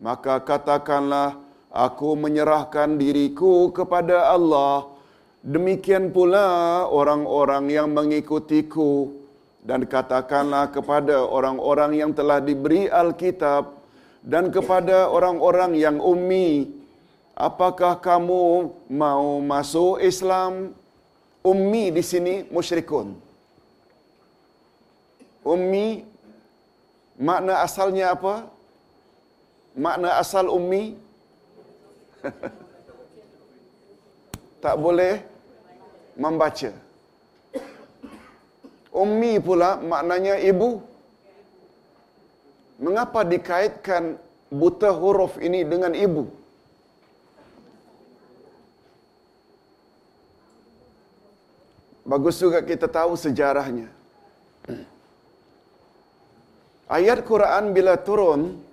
maka 0.00 0.40
katakanlah 0.44 1.40
aku 1.72 2.16
menyerahkan 2.16 2.96
diriku 3.00 3.72
kepada 3.72 4.32
Allah. 4.32 4.92
Demikian 5.46 6.10
pula 6.10 6.84
orang-orang 6.90 7.70
yang 7.70 7.88
mengikutiku. 7.92 9.24
Dan 9.66 9.82
katakanlah 9.82 10.70
kepada 10.70 11.26
orang-orang 11.26 11.98
yang 11.98 12.10
telah 12.14 12.38
diberi 12.38 12.86
Alkitab 12.86 13.74
dan 14.22 14.54
kepada 14.54 15.10
orang-orang 15.10 15.74
yang 15.74 15.98
ummi 15.98 16.70
apakah 17.34 17.98
kamu 17.98 18.70
mau 18.86 19.26
masuk 19.42 19.98
Islam? 19.98 20.70
Ummi 21.42 21.94
di 21.94 22.02
sini 22.02 22.34
musyrikun. 22.50 23.14
Ummi 25.46 26.02
makna 27.18 27.62
asalnya 27.62 28.14
apa 28.18 28.50
makna 29.84 30.10
asal 30.22 30.48
ummi? 30.58 30.84
Tak 34.56 34.82
boleh 34.82 35.22
membaca. 36.18 36.70
Ummi 39.02 39.32
pula 39.46 39.70
maknanya 39.92 40.34
ibu. 40.50 40.70
Mengapa 42.80 43.20
dikaitkan 43.32 44.16
buta 44.50 44.90
huruf 44.90 45.38
ini 45.38 45.60
dengan 45.72 45.92
ibu? 45.94 46.24
Bagus 52.06 52.36
juga 52.42 52.58
kita 52.70 52.88
tahu 52.98 53.12
sejarahnya. 53.14 53.88
Ayat 56.96 57.22
Quran 57.30 57.70
bila 57.76 57.94
turun 58.08 58.65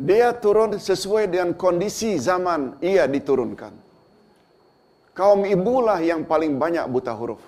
dia 0.00 0.32
turun 0.32 0.80
sesuai 0.80 1.28
dengan 1.28 1.52
kondisi 1.52 2.16
zaman 2.16 2.80
ia 2.80 3.04
diturunkan. 3.04 3.72
Kaum 5.12 5.44
ibulah 5.44 6.00
yang 6.00 6.24
paling 6.24 6.56
banyak 6.56 6.88
buta 6.88 7.12
huruf. 7.12 7.42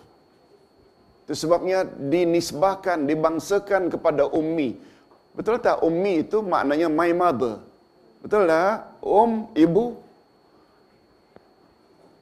Itu 1.25 1.33
sebabnya 1.33 1.89
dinisbahkan, 1.89 3.09
dibangsakan 3.09 3.89
kepada 3.89 4.29
ummi. 4.29 4.77
Betul 5.33 5.57
tak 5.65 5.81
ummi 5.81 6.29
itu 6.29 6.45
maknanya 6.45 6.93
my 6.93 7.11
mother? 7.17 7.65
Betul 8.21 8.45
tak? 8.53 9.01
Um, 9.01 9.49
ibu. 9.57 9.97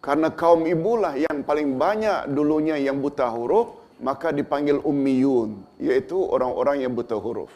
Karena 0.01 0.31
kaum 0.33 0.65
ibulah 0.65 1.19
yang 1.19 1.43
paling 1.45 1.77
banyak 1.77 2.31
dulunya 2.33 2.79
yang 2.79 3.03
buta 3.05 3.27
huruf, 3.29 3.77
maka 4.01 4.33
dipanggil 4.33 4.81
ummiyun, 4.81 5.61
iaitu 5.77 6.17
orang-orang 6.17 6.87
yang 6.87 6.93
buta 6.97 7.21
huruf. 7.21 7.53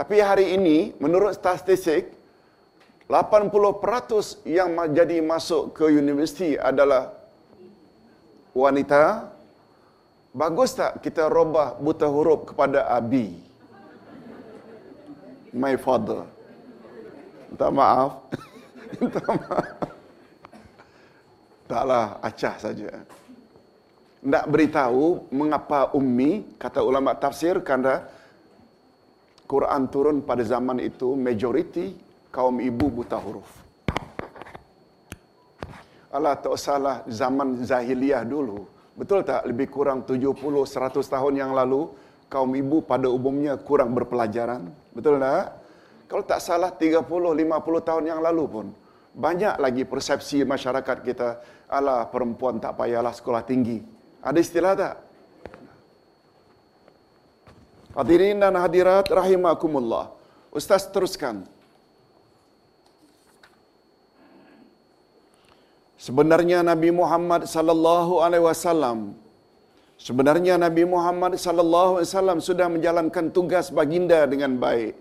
Tapi 0.00 0.16
hari 0.16 0.56
ini, 0.56 0.96
menurut 0.96 1.36
statistik, 1.36 2.08
80% 3.04 4.48
yang 4.48 4.72
jadi 4.96 5.20
masuk 5.20 5.76
ke 5.76 5.92
universiti 5.92 6.56
adalah 6.56 7.12
wanita. 8.56 9.28
Bagus 10.32 10.72
tak 10.72 11.04
kita 11.04 11.28
robah 11.28 11.76
buta 11.76 12.08
huruf 12.08 12.48
kepada 12.48 12.88
Abi? 12.88 13.44
My 15.52 15.76
father. 15.76 16.24
Minta 17.52 17.68
maaf. 17.68 18.24
Minta 19.04 19.20
maaf. 19.20 19.68
Taklah, 21.68 22.06
acah 22.24 22.54
saja. 22.56 23.04
Nak 24.24 24.48
beritahu 24.48 25.28
mengapa 25.28 25.92
ummi, 25.92 26.56
kata 26.56 26.80
ulama 26.80 27.12
tafsir, 27.12 27.60
kerana 27.60 28.08
Quran 29.50 29.90
turun 29.90 30.22
pada 30.22 30.46
zaman 30.46 30.78
itu 30.78 31.18
majoriti 31.18 31.98
kaum 32.30 32.62
ibu 32.62 32.86
buta 32.86 33.18
huruf. 33.18 33.50
Allah 36.14 36.38
tak 36.38 36.54
salah 36.54 37.02
zaman 37.10 37.66
zahiliyah 37.66 38.22
dulu. 38.22 38.66
Betul 38.94 39.26
tak 39.26 39.42
lebih 39.50 39.66
kurang 39.74 40.06
70 40.06 40.38
100 40.38 41.02
tahun 41.02 41.34
yang 41.34 41.50
lalu 41.50 41.90
kaum 42.30 42.50
ibu 42.54 42.78
pada 42.86 43.10
umumnya 43.10 43.58
kurang 43.58 43.90
berpelajaran? 43.90 44.70
Betul 44.94 45.18
tak? 45.18 45.58
Kalau 46.06 46.22
tak 46.26 46.40
salah 46.42 46.70
30 46.70 47.06
50 47.06 47.88
tahun 47.88 48.04
yang 48.06 48.22
lalu 48.22 48.44
pun 48.46 48.66
banyak 49.14 49.58
lagi 49.58 49.82
persepsi 49.82 50.46
masyarakat 50.46 50.96
kita 51.02 51.28
ala 51.66 52.06
perempuan 52.06 52.62
tak 52.62 52.78
payahlah 52.78 53.10
sekolah 53.10 53.42
tinggi. 53.42 53.82
Ada 54.22 54.38
istilah 54.38 54.72
tak? 54.78 54.94
Hadirin 57.98 58.38
dan 58.44 58.54
hadirat 58.64 59.06
rahimakumullah. 59.20 60.04
Ustaz 60.58 60.86
teruskan. 60.94 61.36
Sebenarnya 66.06 66.58
Nabi 66.70 66.90
Muhammad 67.00 67.44
sallallahu 67.54 68.24
alaihi 68.24 68.44
wasallam 68.48 68.98
sebenarnya 70.06 70.54
Nabi 70.66 70.84
Muhammad 70.94 71.32
sallallahu 71.44 71.92
alaihi 72.00 72.08
wasallam 72.08 72.38
sudah 72.48 72.66
menjalankan 72.74 73.26
tugas 73.36 73.68
baginda 73.78 74.20
dengan 74.32 74.56
baik 74.64 74.96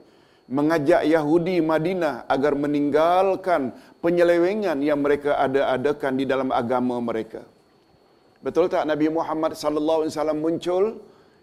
mengajak 0.58 1.02
Yahudi 1.14 1.58
Madinah 1.72 2.16
agar 2.36 2.54
meninggalkan 2.64 3.62
penyelewengan 4.04 4.78
yang 4.90 5.00
mereka 5.06 5.32
ada-adakan 5.46 6.14
di 6.20 6.26
dalam 6.32 6.50
agama 6.62 6.98
mereka. 7.10 7.42
Betul 8.46 8.66
tak 8.74 8.84
Nabi 8.92 9.08
Muhammad 9.18 9.54
sallallahu 9.62 10.00
alaihi 10.04 10.14
wasallam 10.16 10.40
muncul 10.46 10.84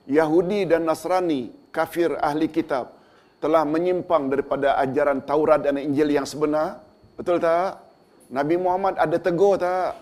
Yahudi 0.07 0.71
dan 0.71 0.87
Nasrani, 0.87 1.51
kafir 1.75 2.15
ahli 2.23 2.47
kitab, 2.47 2.95
telah 3.43 3.63
menyimpang 3.67 4.31
daripada 4.33 4.79
ajaran 4.79 5.19
Taurat 5.27 5.61
dan 5.67 5.77
Injil 5.83 6.15
yang 6.15 6.27
sebenar. 6.27 6.81
Betul 7.19 7.43
tak? 7.43 7.83
Nabi 8.31 8.55
Muhammad 8.59 8.95
ada 8.99 9.17
tegur 9.19 9.59
tak? 9.59 9.99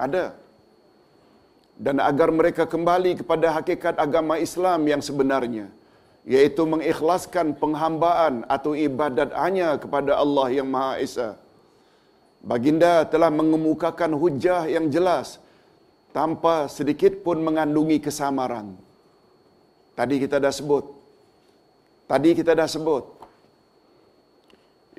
Ada. 0.00 0.24
Dan 1.76 2.00
agar 2.00 2.28
mereka 2.32 2.64
kembali 2.64 3.20
kepada 3.20 3.52
hakikat 3.56 3.96
agama 3.96 4.36
Islam 4.40 4.80
yang 4.88 5.02
sebenarnya, 5.04 5.66
yaitu 6.24 6.62
mengikhlaskan 6.64 7.56
penghambaan 7.56 8.44
atau 8.48 8.72
ibadat 8.72 9.32
hanya 9.36 9.76
kepada 9.76 10.16
Allah 10.16 10.48
yang 10.52 10.68
Maha 10.68 11.00
Esa. 11.00 11.30
Baginda 12.42 13.06
telah 13.06 13.30
mengemukakan 13.30 14.12
hujah 14.18 14.66
yang 14.66 14.90
jelas 14.90 15.38
tanpa 16.16 16.66
sedikit 16.66 17.22
pun 17.24 17.38
mengandungi 17.40 17.98
kesamaran. 18.02 18.74
Tadi 19.92 20.16
kita 20.24 20.36
dah 20.40 20.52
sebut. 20.52 20.84
Tadi 22.08 22.30
kita 22.38 22.52
dah 22.56 22.68
sebut. 22.68 23.04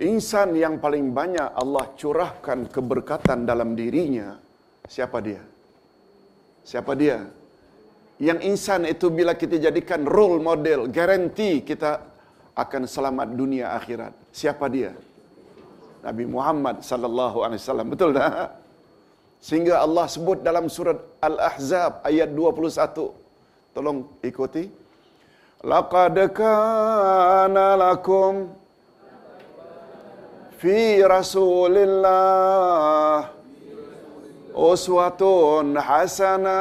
Insan 0.02 0.58
yang 0.58 0.82
paling 0.82 1.14
banyak 1.14 1.54
Allah 1.54 1.86
curahkan 1.94 2.66
keberkatan 2.66 3.46
dalam 3.46 3.78
dirinya, 3.78 4.42
siapa 4.90 5.22
dia? 5.22 5.42
Siapa 6.66 6.98
dia? 6.98 7.30
Yang 8.18 8.40
insan 8.50 8.82
itu 8.90 9.14
bila 9.14 9.38
kita 9.38 9.62
jadikan 9.62 10.02
role 10.06 10.42
model, 10.42 10.90
garanti 10.90 11.62
kita 11.62 12.02
akan 12.58 12.90
selamat 12.90 13.28
dunia 13.38 13.74
akhirat. 13.78 14.14
Siapa 14.34 14.66
dia? 14.70 14.94
Nabi 16.02 16.26
Muhammad 16.26 16.82
sallallahu 16.82 17.46
alaihi 17.46 17.62
wasallam. 17.62 17.88
Betul 17.94 18.18
tak? 18.18 18.60
Sehingga 19.44 19.84
Allah 19.86 20.06
sebut 20.08 20.40
dalam 20.40 20.66
surat 20.72 21.00
Al-Ahzab 21.20 22.02
ayat 22.10 22.30
21. 22.34 23.76
Tolong 23.76 24.00
ikuti. 24.24 24.83
لقد 25.65 26.17
كان 26.39 27.57
لكم 27.59 28.33
في 30.63 31.03
رسول 31.03 31.75
الله 31.75 33.19
أسوة 34.55 35.23
حسنة 35.79 36.61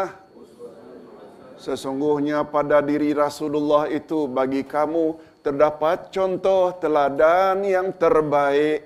Sesungguhnya 1.58 2.46
pada 2.46 2.86
diri 2.86 3.18
Rasulullah 3.18 3.90
itu 3.90 4.30
bagi 4.30 4.62
kamu 4.62 5.18
terdapat 5.42 6.14
contoh 6.14 6.70
teladan 6.78 7.66
yang 7.66 7.90
terbaik. 7.98 8.86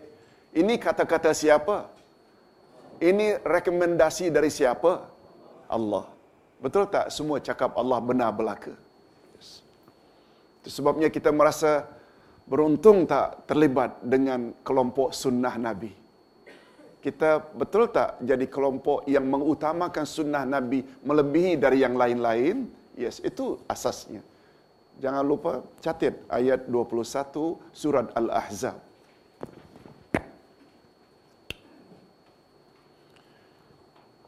Ini 0.55 0.79
kata-kata 0.79 1.35
siapa? 1.35 1.91
Ini 3.03 3.43
rekomendasi 3.43 4.31
dari 4.31 4.47
siapa? 4.47 5.03
Allah. 5.67 6.07
Betul 6.63 6.87
tak 6.87 7.11
semua 7.11 7.43
cakap 7.43 7.75
Allah 7.75 7.99
benar 7.99 8.31
belaka? 8.31 8.71
Itu 10.66 10.82
sebabnya 10.82 11.14
kita 11.14 11.30
merasa 11.30 11.86
beruntung 12.42 13.06
tak 13.06 13.46
terlibat 13.46 14.02
dengan 14.02 14.50
kelompok 14.66 15.14
sunnah 15.14 15.54
Nabi. 15.54 15.94
Kita 16.98 17.38
betul 17.38 17.86
tak 17.94 18.18
jadi 18.18 18.50
kelompok 18.50 19.06
yang 19.06 19.30
mengutamakan 19.30 20.02
sunnah 20.02 20.42
Nabi 20.42 20.82
melebihi 21.06 21.54
dari 21.54 21.86
yang 21.86 21.94
lain-lain? 21.94 22.66
Yes, 22.98 23.22
itu 23.22 23.62
asasnya. 23.70 24.26
Jangan 24.98 25.22
lupa 25.22 25.62
catat 25.78 26.18
ayat 26.26 26.66
21 26.66 27.62
surat 27.70 28.10
Al-Ahzab. 28.18 28.74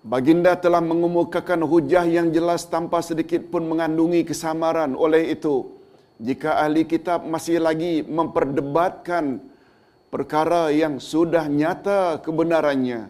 Baginda 0.06 0.54
telah 0.54 0.78
mengemukakan 0.78 1.66
hujah 1.66 2.06
yang 2.06 2.30
jelas 2.30 2.62
tanpa 2.62 3.02
sedikit 3.02 3.42
pun 3.50 3.66
mengandungi 3.66 4.22
kesamaran. 4.22 4.94
Oleh 4.94 5.34
itu, 5.34 5.77
jika 6.18 6.58
ahli 6.62 6.82
kitab 6.82 7.22
masih 7.22 7.62
lagi 7.62 8.02
memperdebatkan 8.02 9.38
perkara 10.10 10.66
yang 10.74 10.98
sudah 10.98 11.46
nyata 11.46 12.18
kebenarannya, 12.26 13.06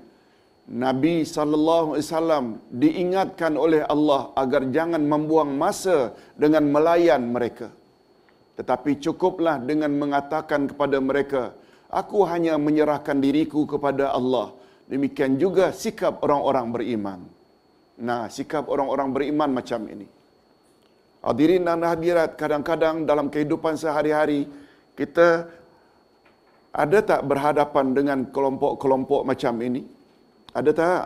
Nabi 0.69 1.25
sallallahu 1.25 1.97
alaihi 1.97 2.05
wasallam 2.05 2.47
diingatkan 2.69 3.57
oleh 3.57 3.81
Allah 3.89 4.29
agar 4.37 4.69
jangan 4.69 5.01
membuang 5.01 5.57
masa 5.57 6.13
dengan 6.37 6.69
melayan 6.69 7.25
mereka. 7.33 7.73
Tetapi 8.61 9.01
cukuplah 9.01 9.57
dengan 9.65 9.89
mengatakan 9.97 10.69
kepada 10.69 11.01
mereka, 11.01 11.57
aku 11.89 12.29
hanya 12.29 12.61
menyerahkan 12.61 13.17
diriku 13.25 13.65
kepada 13.65 14.13
Allah. 14.13 14.53
Demikian 14.93 15.41
juga 15.41 15.73
sikap 15.73 16.21
orang-orang 16.21 16.67
beriman. 16.77 17.21
Nah, 18.05 18.29
sikap 18.29 18.69
orang-orang 18.69 19.09
beriman 19.17 19.51
macam 19.57 19.81
ini. 19.89 20.18
Hadirin 21.19 21.67
dan 21.67 21.83
hadirat, 21.83 22.39
kadang-kadang 22.39 23.03
dalam 23.03 23.27
kehidupan 23.27 23.75
sehari-hari 23.75 24.47
kita 24.95 25.51
ada 26.71 26.99
tak 27.03 27.27
berhadapan 27.27 27.91
dengan 27.91 28.19
kelompok-kelompok 28.31 29.27
macam 29.27 29.55
ini? 29.59 29.83
Ada 30.55 30.71
tak? 30.71 31.03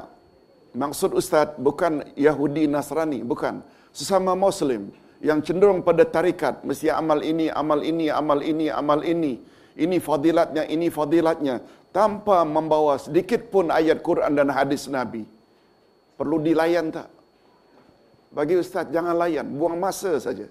Maksud 0.73 1.17
Ustaz 1.17 1.57
bukan 1.57 2.05
Yahudi 2.17 2.69
Nasrani, 2.69 3.25
bukan. 3.25 3.65
Sesama 3.93 4.33
Muslim 4.37 4.93
yang 5.21 5.41
cenderung 5.45 5.81
pada 5.85 6.05
tarikat, 6.05 6.65
mesti 6.65 6.89
amal 6.93 7.21
ini, 7.21 7.49
amal 7.53 7.81
ini, 7.81 8.09
amal 8.09 8.41
ini, 8.41 8.67
amal 8.69 9.01
ini. 9.05 9.41
Ini 9.73 9.97
fadilatnya, 9.97 10.69
ini 10.69 10.93
fadilatnya. 10.93 11.65
Tanpa 11.93 12.45
membawa 12.45 12.97
sedikit 13.01 13.49
pun 13.53 13.69
ayat 13.69 14.01
Quran 14.05 14.33
dan 14.33 14.49
hadis 14.53 14.89
Nabi. 14.89 15.25
Perlu 16.17 16.41
dilayan 16.41 16.93
tak? 16.93 17.09
Bagi 18.33 18.57
Ustaz, 18.57 18.89
jangan 18.89 19.13
layan. 19.13 19.45
Buang 19.45 19.77
masa 19.77 20.17
saja. 20.17 20.49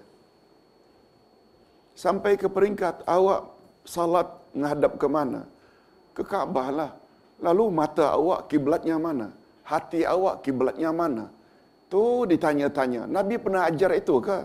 Sampai 1.98 2.38
ke 2.38 2.46
peringkat 2.46 3.02
awak 3.04 3.50
salat 3.82 4.30
menghadap 4.54 4.92
ke 5.02 5.06
mana? 5.10 5.42
Ke 6.14 6.22
Kaabah 6.22 6.68
lah. 6.70 6.90
Lalu 7.42 7.64
mata 7.74 8.14
awak 8.14 8.46
kiblatnya 8.46 8.96
mana? 9.02 9.34
Hati 9.66 10.06
awak 10.06 10.46
kiblatnya 10.46 10.94
mana? 10.94 11.26
Tu 11.90 12.02
ditanya-tanya. 12.30 13.10
Nabi 13.10 13.34
pernah 13.42 13.66
ajar 13.66 13.90
itu 13.98 14.22
ke? 14.22 14.38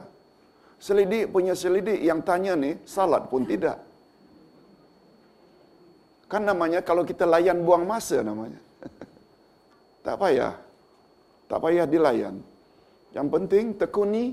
Selidik 0.81 1.29
punya 1.33 1.53
selidik 1.53 1.97
yang 2.01 2.21
tanya 2.25 2.53
ni 2.57 2.77
salat 2.85 3.29
pun 3.29 3.45
tidak. 3.45 3.77
Kan 6.27 6.43
namanya 6.43 6.83
kalau 6.83 7.07
kita 7.07 7.23
layan 7.23 7.61
buang 7.63 7.85
masa 7.87 8.19
namanya. 8.25 8.59
tak 10.05 10.17
payah. 10.19 10.53
Tak 11.47 11.59
payah 11.63 11.85
dilayan. 11.87 12.35
Yang 13.17 13.27
penting 13.35 13.65
tekuni 13.81 14.25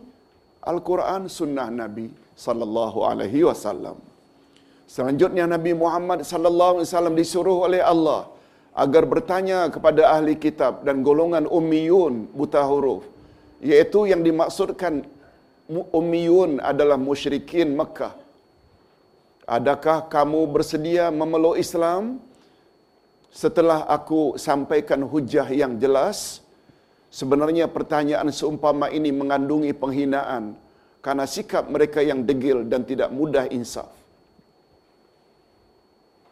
Al-Quran 0.73 1.23
sunnah 1.39 1.69
Nabi 1.83 2.07
sallallahu 2.45 2.99
alaihi 3.11 3.41
wasallam. 3.49 3.97
Selanjutnya 4.95 5.45
Nabi 5.55 5.73
Muhammad 5.83 6.21
sallallahu 6.31 6.75
alaihi 6.77 6.89
wasallam 6.93 7.17
disuruh 7.21 7.59
oleh 7.67 7.81
Allah 7.93 8.23
agar 8.85 9.03
bertanya 9.13 9.59
kepada 9.75 10.03
ahli 10.15 10.35
kitab 10.45 10.83
dan 10.87 11.01
golongan 11.09 11.47
ummiyun 11.59 12.15
buta 12.39 12.63
huruf 12.71 13.03
yaitu 13.71 14.01
yang 14.11 14.21
dimaksudkan 14.27 14.95
ummiyun 15.99 16.59
adalah 16.71 16.99
musyrikin 17.09 17.71
Mekah 17.81 18.13
adakah 19.57 19.99
kamu 20.15 20.41
bersedia 20.55 21.09
memeluk 21.21 21.57
Islam 21.65 22.19
setelah 23.31 23.87
aku 23.97 24.37
sampaikan 24.47 25.01
hujah 25.13 25.47
yang 25.63 25.79
jelas 25.79 26.44
sebenarnya 27.19 27.67
pertanyaan 27.77 28.29
seumpama 28.35 28.87
ini 28.99 29.11
mengandungi 29.21 29.73
penghinaan 29.83 30.45
karena 31.05 31.25
sikap 31.35 31.65
mereka 31.75 32.01
yang 32.11 32.27
degil 32.29 32.59
dan 32.67 32.83
tidak 32.91 33.11
mudah 33.19 33.47
insaf 33.59 33.91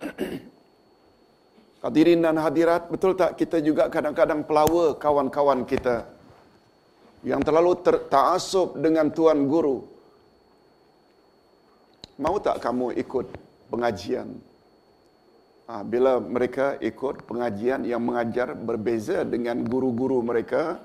Hadirin 1.82 2.22
dan 2.22 2.38
hadirat, 2.38 2.86
betul 2.86 3.18
tak 3.18 3.34
kita 3.34 3.58
juga 3.58 3.90
kadang-kadang 3.90 4.46
pelawa 4.46 4.94
kawan-kawan 4.94 5.66
kita 5.66 6.06
yang 7.26 7.42
terlalu 7.42 7.74
tertaasub 7.82 8.78
dengan 8.78 9.10
tuan 9.10 9.50
guru. 9.50 9.82
Mau 12.22 12.38
tak 12.38 12.62
kamu 12.62 12.94
ikut 13.02 13.26
pengajian? 13.66 14.30
Ha, 15.70 15.86
bila 15.86 16.18
mereka 16.18 16.76
ikut 16.82 17.24
pengajian 17.24 17.86
yang 17.86 18.02
mengajar 18.02 18.52
berbeza 18.52 19.22
dengan 19.22 19.62
guru-guru 19.62 20.18
mereka, 20.20 20.82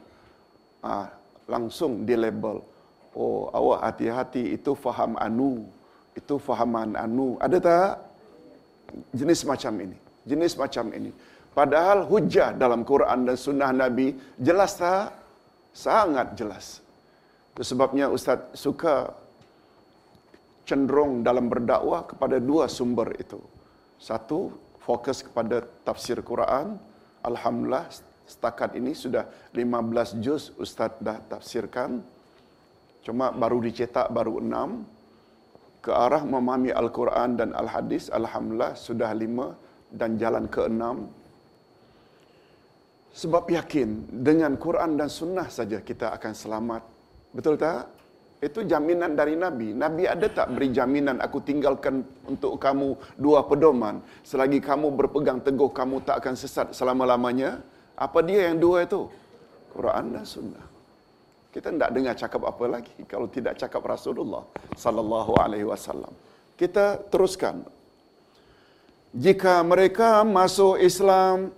ha, 0.86 1.10
langsung 1.50 2.06
di 2.08 2.14
label. 2.14 2.62
Oh, 3.18 3.50
awak 3.50 3.82
hati-hati 3.90 4.54
itu 4.54 4.78
faham 4.78 5.18
anu, 5.18 5.66
itu 6.14 6.38
fahaman 6.38 6.94
anu. 6.94 7.36
Ada 7.42 7.58
tak 7.58 7.92
jenis 9.18 9.42
macam 9.42 9.74
ini? 9.82 9.98
jenis 10.28 10.60
macam 10.60 10.92
ini. 10.92 11.12
Padahal 11.56 12.06
hujah 12.06 12.54
dalam 12.54 12.84
Quran 12.84 13.26
dan 13.26 13.36
sunnah 13.40 13.72
Nabi 13.72 14.14
jelas 14.38 14.78
tak? 14.78 15.16
Sangat 15.72 16.36
jelas. 16.38 16.84
Itu 17.56 17.64
sebabnya 17.66 18.12
Ustaz 18.12 18.54
suka 18.54 19.16
cenderung 20.68 21.24
dalam 21.26 21.50
berdakwah 21.50 22.06
kepada 22.06 22.38
dua 22.38 22.70
sumber 22.70 23.16
itu. 23.18 23.40
Satu, 23.98 24.54
fokus 24.88 25.20
kepada 25.20 25.68
tafsir 25.84 26.24
Quran. 26.24 26.80
Alhamdulillah 27.20 27.92
setakat 28.24 28.80
ini 28.80 28.96
sudah 28.96 29.28
15 29.52 30.24
juz 30.24 30.56
Ustaz 30.56 30.96
dah 31.04 31.20
tafsirkan. 31.28 32.00
Cuma 33.04 33.36
baru 33.36 33.60
dicetak 33.60 34.08
baru 34.08 34.40
enam. 34.40 34.88
Ke 35.84 35.92
arah 35.92 36.24
memahami 36.24 36.72
Al-Quran 36.72 37.40
dan 37.40 37.50
Al-Hadis, 37.56 38.12
Alhamdulillah 38.12 38.76
sudah 38.76 39.12
lima 39.16 39.56
dan 39.92 40.20
jalan 40.20 40.48
keenam. 40.52 41.08
Sebab 43.16 43.48
yakin 43.48 44.12
dengan 44.12 44.60
Quran 44.60 45.00
dan 45.00 45.08
Sunnah 45.08 45.48
saja 45.48 45.80
kita 45.80 46.12
akan 46.16 46.34
selamat. 46.36 46.84
Betul 47.32 47.56
tak? 47.56 47.97
Itu 48.38 48.62
jaminan 48.62 49.18
dari 49.18 49.34
Nabi. 49.34 49.74
Nabi 49.74 50.06
ada 50.06 50.30
tak 50.30 50.54
beri 50.54 50.70
jaminan 50.70 51.18
aku 51.18 51.42
tinggalkan 51.42 52.06
untuk 52.30 52.62
kamu 52.62 52.94
dua 53.18 53.42
pedoman. 53.50 53.98
Selagi 54.22 54.62
kamu 54.62 54.94
berpegang 54.94 55.42
teguh, 55.42 55.74
kamu 55.74 56.06
tak 56.06 56.22
akan 56.22 56.38
sesat 56.38 56.70
selama-lamanya. 56.78 57.66
Apa 57.98 58.22
dia 58.22 58.54
yang 58.54 58.62
dua 58.62 58.86
itu? 58.86 59.10
Quran 59.74 60.14
dan 60.14 60.26
Sunnah. 60.26 60.66
Kita 61.50 61.74
tidak 61.74 61.90
dengar 61.90 62.14
cakap 62.14 62.42
apa 62.46 62.66
lagi 62.70 62.94
kalau 63.10 63.26
tidak 63.26 63.58
cakap 63.58 63.82
Rasulullah 63.82 64.46
sallallahu 64.78 65.34
alaihi 65.42 65.66
wasallam. 65.66 66.14
Kita 66.54 67.02
teruskan 67.10 67.66
jika 69.18 69.66
mereka 69.66 70.22
masuk 70.22 70.78
Islam, 70.78 71.50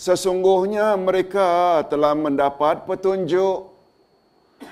sesungguhnya 0.00 0.96
mereka 0.96 1.84
telah 1.92 2.16
mendapat 2.16 2.88
petunjuk. 2.88 3.75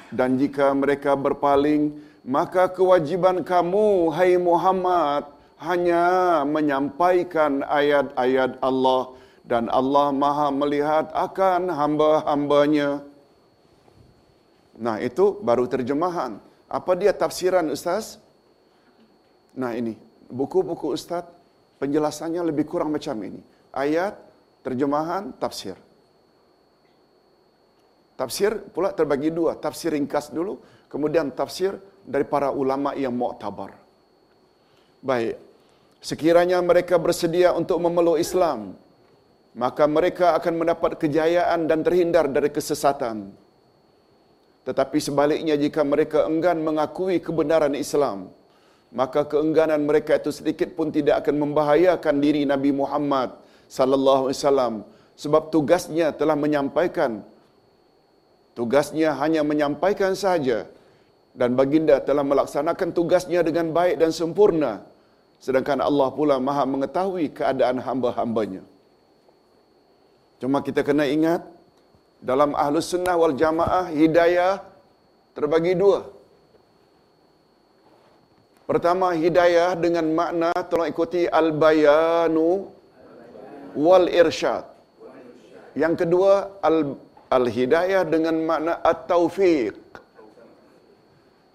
Dan 0.08 0.40
jika 0.40 0.70
mereka 0.72 1.18
berpaling, 1.18 1.98
maka 2.24 2.70
kewajiban 2.72 3.44
kamu, 3.44 4.08
hai 4.16 4.38
Muhammad, 4.40 5.28
hanya 5.60 6.42
menyampaikan 6.46 7.64
ayat-ayat 7.64 8.60
Allah 8.64 9.12
dan 9.44 9.68
Allah 9.68 10.08
maha 10.10 10.48
melihat 10.48 11.12
akan 11.12 11.68
hamba-hambanya. 11.68 13.04
Nah 14.80 14.98
itu 14.98 15.38
baru 15.44 15.68
terjemahan. 15.68 16.40
Apa 16.66 16.96
dia 16.98 17.12
tafsiran 17.14 17.68
Ustaz? 17.70 18.18
Nah 19.54 19.76
ini, 19.76 19.94
buku-buku 20.32 20.90
Ustaz 20.90 21.28
penjelasannya 21.78 22.42
lebih 22.50 22.66
kurang 22.66 22.90
macam 22.90 23.14
ini. 23.22 23.38
Ayat, 23.70 24.18
terjemahan, 24.66 25.30
tafsir. 25.36 25.76
Tafsir 28.14 28.62
pula 28.70 28.94
terbagi 28.94 29.34
dua. 29.34 29.58
Tafsir 29.58 29.90
ringkas 29.90 30.30
dulu, 30.30 30.62
kemudian 30.86 31.34
tafsir 31.34 31.74
dari 32.06 32.22
para 32.22 32.54
ulama 32.54 32.94
yang 32.94 33.14
mu'tabar. 33.14 33.74
Baik. 35.02 35.36
Sekiranya 36.04 36.60
mereka 36.60 37.00
bersedia 37.00 37.56
untuk 37.56 37.80
memeluk 37.80 38.20
Islam, 38.20 38.76
maka 39.56 39.88
mereka 39.88 40.36
akan 40.38 40.54
mendapat 40.60 41.00
kejayaan 41.00 41.64
dan 41.64 41.80
terhindar 41.80 42.28
dari 42.28 42.52
kesesatan. 42.52 43.32
Tetapi 44.68 44.98
sebaliknya 45.00 45.56
jika 45.56 45.80
mereka 45.84 46.28
enggan 46.28 46.60
mengakui 46.60 47.20
kebenaran 47.24 47.72
Islam, 47.72 48.28
maka 48.94 49.26
keengganan 49.26 49.82
mereka 49.82 50.16
itu 50.20 50.30
sedikit 50.30 50.70
pun 50.78 50.94
tidak 50.94 51.24
akan 51.24 51.36
membahayakan 51.50 52.16
diri 52.22 52.46
Nabi 52.46 52.70
Muhammad 52.70 53.34
sallallahu 53.66 54.30
alaihi 54.30 54.38
wasallam 54.38 54.74
sebab 55.18 55.50
tugasnya 55.50 56.14
telah 56.14 56.38
menyampaikan 56.38 57.26
tugasnya 58.58 59.14
hanya 59.20 59.42
menyampaikan 59.42 60.14
saja. 60.14 60.66
Dan 61.34 61.58
baginda 61.58 61.98
telah 61.98 62.22
melaksanakan 62.22 62.94
tugasnya 62.94 63.42
dengan 63.42 63.74
baik 63.74 63.98
dan 63.98 64.14
sempurna. 64.14 64.86
Sedangkan 65.42 65.82
Allah 65.82 66.08
pula 66.14 66.38
Maha 66.38 66.64
mengetahui 66.64 67.34
keadaan 67.34 67.82
hamba-hambanya. 67.82 68.62
Cuma 70.38 70.62
kita 70.62 70.86
kena 70.86 71.04
ingat 71.10 71.42
dalam 72.22 72.54
ahlus 72.54 72.94
sunnah 72.94 73.18
wal 73.18 73.34
jamaah 73.34 73.90
hidayah 73.90 74.62
terbagi 75.34 75.74
dua. 75.74 76.06
Pertama 78.64 79.12
hidayah 79.12 79.76
dengan 79.76 80.06
makna 80.16 80.50
tolong 80.70 80.88
ikuti 80.88 81.28
al-bayanu 81.28 82.70
wal 83.76 84.08
irsyad. 84.08 84.64
Yang 85.76 86.06
kedua 86.06 86.32
al 86.64 86.96
al-hidayah 87.30 88.02
dengan 88.04 88.36
makna 88.48 88.72
at-taufiq. 88.84 89.76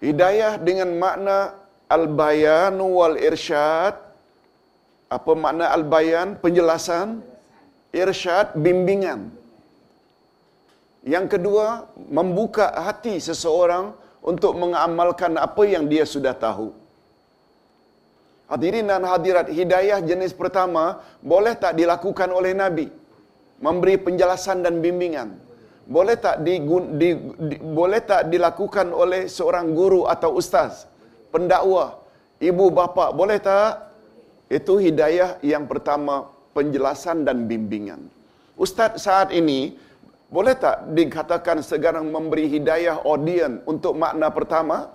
Hidayah 0.00 0.56
dengan 0.58 0.90
makna 0.96 1.36
al-bayanu 1.86 2.86
wal 2.98 3.16
irsyad. 3.20 3.94
Apa 5.10 5.32
makna 5.34 5.68
al-bayan? 5.76 6.38
Penjelasan. 6.38 7.20
Irsyad 7.90 8.54
bimbingan. 8.54 9.34
Yang 11.02 11.26
kedua, 11.36 11.88
membuka 11.96 12.70
hati 12.86 13.18
seseorang 13.18 13.96
untuk 14.20 14.52
mengamalkan 14.62 15.34
apa 15.46 15.62
yang 15.64 15.88
dia 15.88 16.04
sudah 16.04 16.36
tahu. 16.36 16.76
Hadirin 18.50 18.90
dan 18.90 19.06
hadirat, 19.06 19.46
hidayah 19.48 19.98
jenis 20.02 20.34
pertama 20.34 21.00
boleh 21.22 21.54
tak 21.54 21.78
dilakukan 21.78 22.28
oleh 22.38 22.52
Nabi? 22.52 22.86
Memberi 23.64 23.94
penjelasan 24.06 24.64
dan 24.64 24.82
bimbingan. 24.84 25.49
Boleh 25.90 26.14
tak 26.14 26.46
di, 26.46 26.62
di, 27.02 27.10
di, 27.18 27.56
boleh 27.58 27.98
tak 28.06 28.30
dilakukan 28.30 28.94
oleh 28.94 29.26
seorang 29.26 29.74
guru 29.74 30.06
atau 30.06 30.38
ustaz, 30.38 30.86
pendakwah, 31.34 31.98
ibu 32.38 32.70
bapa, 32.70 33.10
boleh 33.10 33.42
tak? 33.42 33.90
Itu 34.46 34.78
hidayah 34.78 35.42
yang 35.42 35.66
pertama, 35.66 36.30
penjelasan 36.54 37.26
dan 37.26 37.50
bimbingan. 37.50 38.06
Ustaz 38.54 39.02
saat 39.02 39.34
ini 39.34 39.74
boleh 40.30 40.54
tak 40.54 40.94
dikatakan 40.94 41.58
sekarang 41.58 42.06
memberi 42.06 42.46
hidayah 42.46 43.02
audien 43.02 43.58
untuk 43.66 43.98
makna 43.98 44.30
pertama? 44.30 44.94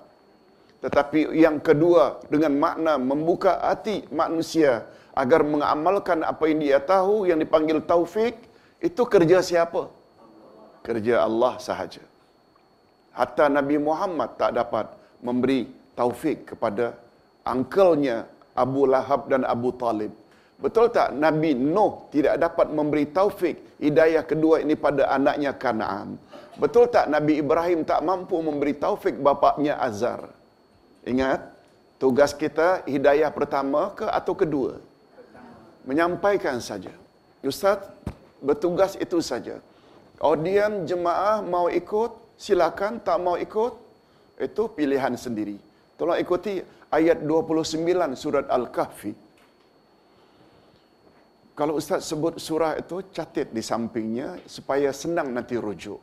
Tetapi 0.80 1.36
yang 1.36 1.60
kedua 1.60 2.24
dengan 2.32 2.56
makna 2.56 2.96
membuka 2.96 3.60
hati 3.60 4.08
manusia 4.16 4.88
agar 5.12 5.44
mengamalkan 5.44 6.24
apa 6.24 6.44
yang 6.48 6.60
dia 6.64 6.80
tahu 6.80 7.28
yang 7.28 7.40
dipanggil 7.40 7.84
taufik, 7.84 8.36
itu 8.80 9.02
kerja 9.08 9.44
siapa? 9.44 9.92
Kerja 10.86 11.16
Allah 11.28 11.54
sahaja. 11.68 12.04
Hatta 13.18 13.46
Nabi 13.58 13.82
Muhammad 13.82 14.38
tak 14.42 14.52
dapat 14.60 14.86
memberi 15.26 15.66
taufik 15.98 16.54
kepada 16.54 16.94
angkelnya 17.42 18.30
Abu 18.64 18.86
Lahab 18.94 19.26
dan 19.32 19.42
Abu 19.54 19.74
Talib. 19.84 20.14
Betul 20.56 20.88
tak 20.98 21.12
Nabi 21.24 21.52
Nuh 21.52 22.08
tidak 22.14 22.36
dapat 22.40 22.68
memberi 22.78 23.06
taufik 23.18 23.60
hidayah 23.82 24.24
kedua 24.24 24.64
ini 24.64 24.76
pada 24.86 25.12
anaknya 25.12 25.52
Kanaan? 25.64 26.16
Betul 26.56 26.88
tak 26.88 27.12
Nabi 27.12 27.44
Ibrahim 27.44 27.84
tak 27.84 28.00
mampu 28.08 28.40
memberi 28.40 28.72
taufik 28.84 29.20
bapaknya 29.20 29.76
Azar? 29.88 30.32
Ingat, 31.04 31.44
tugas 32.00 32.32
kita 32.32 32.88
hidayah 32.88 33.28
pertama 33.36 33.92
ke 34.00 34.08
atau 34.08 34.32
kedua? 34.32 34.80
Menyampaikan 35.84 36.64
saja. 36.64 36.94
Ustaz, 37.44 37.84
bertugas 38.40 38.96
itu 38.96 39.20
saja. 39.20 39.60
Audien 40.24 40.88
jemaah 40.88 41.44
mau 41.44 41.68
ikut, 41.68 42.40
silakan. 42.40 43.04
Tak 43.04 43.18
mau 43.20 43.36
ikut, 43.36 43.74
itu 44.40 44.64
pilihan 44.72 45.16
sendiri. 45.16 45.60
Tolong 45.96 46.20
ikuti 46.20 46.60
ayat 46.92 47.24
29 47.24 48.16
surat 48.16 48.46
Al-Kahfi. 48.52 49.12
Kalau 51.56 51.80
Ustaz 51.80 52.04
sebut 52.04 52.36
surah 52.36 52.76
itu, 52.76 53.00
catat 53.16 53.48
di 53.56 53.64
sampingnya 53.64 54.44
supaya 54.44 54.92
senang 54.92 55.32
nanti 55.32 55.56
rujuk. 55.56 56.00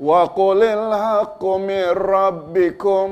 Wa 0.00 0.28
qulil 0.32 0.92
haqqu 0.92 1.52
min 1.60 1.84
rabbikum 1.92 3.08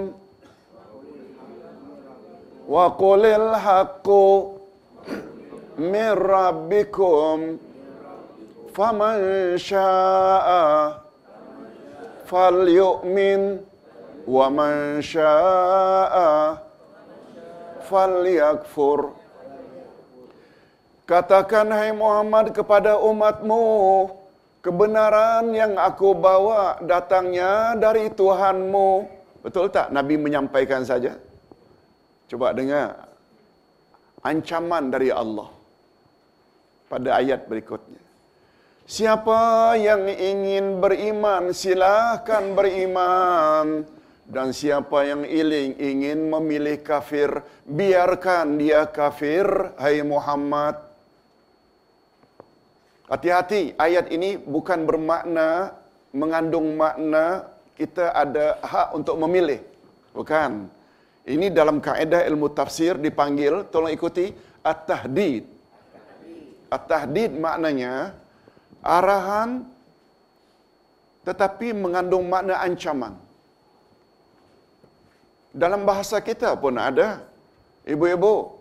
Wa 2.65 2.97
qulil 2.97 3.53
haqqu 3.53 4.25
min 5.77 6.09
rabbikum 6.17 7.61
syaa'a 9.57 10.63
falyu'min 12.27 13.63
wa 14.27 14.47
man 14.51 14.99
syaa'a 14.99 16.59
falyakfur 17.87 19.25
Katakan 21.05 21.69
hai 21.69 21.93
Muhammad 21.93 22.57
kepada 22.57 22.97
umatmu 22.97 23.61
kebenaran 24.65 25.53
yang 25.53 25.77
aku 25.77 26.17
bawa 26.17 26.81
datangnya 26.81 27.77
dari 27.77 28.09
Tuhanmu. 28.09 29.05
Betul 29.45 29.69
tak 29.69 29.93
Nabi 29.93 30.17
menyampaikan 30.17 30.81
saja? 30.81 31.21
Coba 32.25 32.57
dengar 32.57 33.05
ancaman 34.25 34.89
dari 34.89 35.13
Allah 35.13 35.53
pada 36.89 37.21
ayat 37.21 37.45
berikutnya. 37.53 38.04
Siapa 38.85 39.73
yang 39.81 40.05
ingin 40.13 40.77
beriman, 40.77 41.57
silakan 41.57 42.53
beriman. 42.53 43.89
Dan 44.25 44.53
siapa 44.53 45.05
yang 45.05 45.25
iling 45.25 45.77
ingin 45.81 46.29
memilih 46.29 46.81
kafir, 46.85 47.45
biarkan 47.65 48.61
dia 48.61 48.85
kafir, 48.89 49.45
hai 49.81 50.05
Muhammad. 50.05 50.81
Hati-hati, 53.09 53.77
ayat 53.77 54.09
ini 54.13 54.37
bukan 54.37 54.89
bermakna, 54.89 55.77
mengandung 56.13 56.77
makna 56.77 57.49
kita 57.77 58.13
ada 58.13 58.61
hak 58.65 58.97
untuk 58.97 59.17
memilih. 59.21 59.61
Bukan. 60.13 60.69
Ini 61.25 61.49
dalam 61.49 61.81
kaedah 61.81 62.25
ilmu 62.29 62.53
tafsir 62.53 63.01
dipanggil, 63.01 63.65
tolong 63.73 63.93
ikuti, 63.93 64.29
at-tahdid. 64.61 65.49
At-tahdid 66.69 67.33
maknanya, 67.37 68.13
arahan 68.85 69.65
tetapi 71.25 71.73
mengandung 71.73 72.29
makna 72.29 72.61
ancaman. 72.61 73.17
Dalam 75.57 75.89
bahasa 75.89 76.21
kita 76.21 76.53
pun 76.61 76.77
ada, 76.77 77.25
ibu-ibu 77.89 78.61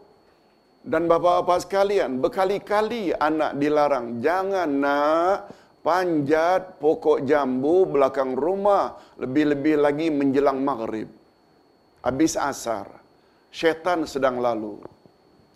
dan 0.87 1.11
bapa-bapa 1.11 1.59
sekalian, 1.59 2.23
berkali-kali 2.23 3.11
anak 3.11 3.59
dilarang, 3.59 4.23
jangan 4.23 4.69
nak 4.69 5.51
panjat 5.83 6.79
pokok 6.79 7.27
jambu 7.27 7.83
belakang 7.83 8.31
rumah, 8.39 8.95
lebih-lebih 9.19 9.75
lagi 9.83 10.07
menjelang 10.07 10.63
maghrib. 10.63 11.11
Habis 11.99 12.39
asar, 12.39 12.87
syaitan 13.51 14.07
sedang 14.07 14.39
lalu. 14.39 14.79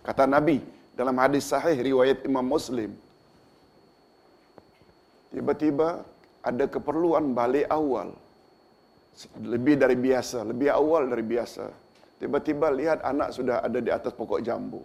Kata 0.03 0.27
Nabi 0.27 0.59
dalam 0.91 1.15
hadis 1.24 1.47
sahih 1.47 1.77
riwayat 1.79 2.24
Imam 2.27 2.43
Muslim, 2.43 2.91
tiba-tiba 5.34 6.03
ada 6.43 6.65
keperluan 6.67 7.36
balik 7.38 7.67
awal. 7.67 8.13
Lebih 9.41 9.75
dari 9.81 9.98
biasa, 9.98 10.46
lebih 10.46 10.69
awal 10.69 11.10
dari 11.12 11.25
biasa. 11.25 11.65
Tiba-tiba 12.22 12.69
lihat 12.74 13.01
anak 13.01 13.29
sudah 13.34 13.62
ada 13.65 13.79
di 13.81 13.89
atas 13.93 14.13
pokok 14.13 14.41
jambu. 14.46 14.81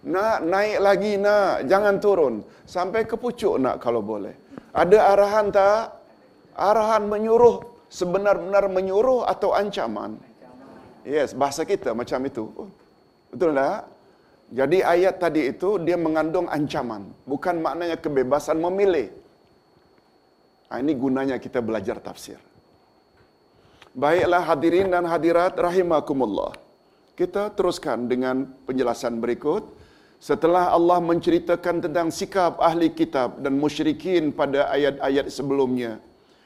Nak 0.00 0.38
naik 0.48 0.78
lagi 0.80 1.12
nak, 1.20 1.68
jangan 1.70 1.96
turun. 2.02 2.34
Sampai 2.64 3.04
ke 3.10 3.14
pucuk 3.20 3.60
nak 3.62 3.76
kalau 3.84 4.00
boleh. 4.00 4.32
Ada 4.72 4.98
arahan 5.14 5.46
tak? 5.52 5.82
Arahan 6.56 7.04
menyuruh, 7.10 7.86
sebenar-benar 7.90 8.64
menyuruh 8.70 9.26
atau 9.26 9.50
ancaman? 9.52 10.18
Yes, 11.06 11.32
bahasa 11.32 11.62
kita 11.64 11.90
macam 11.96 12.20
itu. 12.28 12.44
Betul 13.32 13.56
tak? 13.56 13.88
Jadi 14.50 14.78
ayat 14.82 15.22
tadi 15.22 15.46
itu 15.46 15.78
dia 15.78 15.94
mengandung 15.94 16.50
ancaman. 16.50 17.06
Bukan 17.22 17.62
maknanya 17.62 17.96
kebebasan 18.02 18.58
memilih. 18.58 19.08
Nah, 20.70 20.78
ini 20.78 20.94
gunanya 20.94 21.36
kita 21.42 21.58
belajar 21.58 21.98
tafsir. 21.98 22.38
Baiklah 23.90 24.42
hadirin 24.46 24.86
dan 24.94 25.02
hadirat 25.02 25.58
rahimakumullah. 25.58 26.54
Kita 27.18 27.50
teruskan 27.58 28.06
dengan 28.06 28.46
penjelasan 28.70 29.18
berikut. 29.18 29.66
Setelah 30.22 30.70
Allah 30.70 31.02
menceritakan 31.02 31.76
tentang 31.84 32.08
sikap 32.14 32.62
ahli 32.62 32.94
kitab 32.94 33.42
dan 33.42 33.58
musyrikin 33.58 34.30
pada 34.30 34.70
ayat-ayat 34.70 35.26
sebelumnya, 35.32 35.98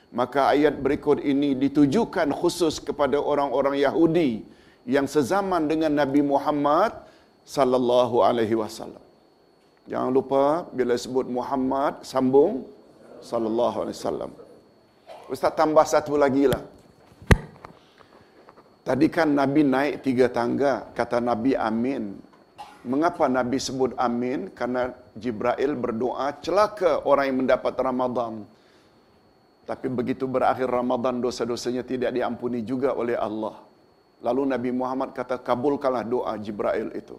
maka 0.09 0.41
ayat 0.55 0.79
berikut 0.81 1.21
ini 1.21 1.53
ditujukan 1.59 2.33
khusus 2.41 2.81
kepada 2.81 3.21
orang-orang 3.21 3.77
Yahudi 3.77 4.47
yang 4.89 5.05
sezaman 5.05 5.69
dengan 5.69 5.93
Nabi 6.01 6.23
Muhammad 6.25 6.97
sallallahu 7.45 8.25
alaihi 8.25 8.57
wasallam. 8.57 9.03
Jangan 9.91 10.11
lupa 10.17 10.65
bila 10.73 10.97
sebut 10.97 11.29
Muhammad 11.29 12.01
sambung 12.09 12.65
sallallahu 13.31 13.77
alaihi 13.89 13.97
wasallam. 13.99 14.31
Ustaz 15.33 15.53
tambah 15.61 15.85
satu 15.89 16.15
lagi 16.21 16.45
lah. 16.53 16.63
Tadi 18.85 19.07
kan 19.09 19.33
Nabi 19.33 19.65
naik 19.65 20.05
tiga 20.05 20.29
tangga, 20.29 20.93
kata 20.93 21.17
Nabi 21.31 21.57
amin. 21.57 22.21
Mengapa 22.85 23.25
Nabi 23.33 23.57
sebut 23.57 23.97
amin? 23.97 24.53
Karena 24.53 24.93
Jibril 25.17 25.73
berdoa 25.85 26.37
celaka 26.45 27.01
orang 27.09 27.25
yang 27.33 27.39
mendapat 27.41 27.73
Ramadan. 27.81 28.45
Tapi 29.65 29.89
begitu 29.89 30.29
berakhir 30.29 30.69
Ramadan 30.69 31.25
dosa-dosanya 31.25 31.81
tidak 31.81 32.13
diampuni 32.13 32.61
juga 32.61 32.93
oleh 32.93 33.17
Allah. 33.17 33.57
Lalu 34.21 34.53
Nabi 34.53 34.71
Muhammad 34.77 35.17
kata, 35.17 35.41
kabulkanlah 35.41 36.05
doa 36.05 36.37
Jibril 36.37 36.93
itu. 36.93 37.17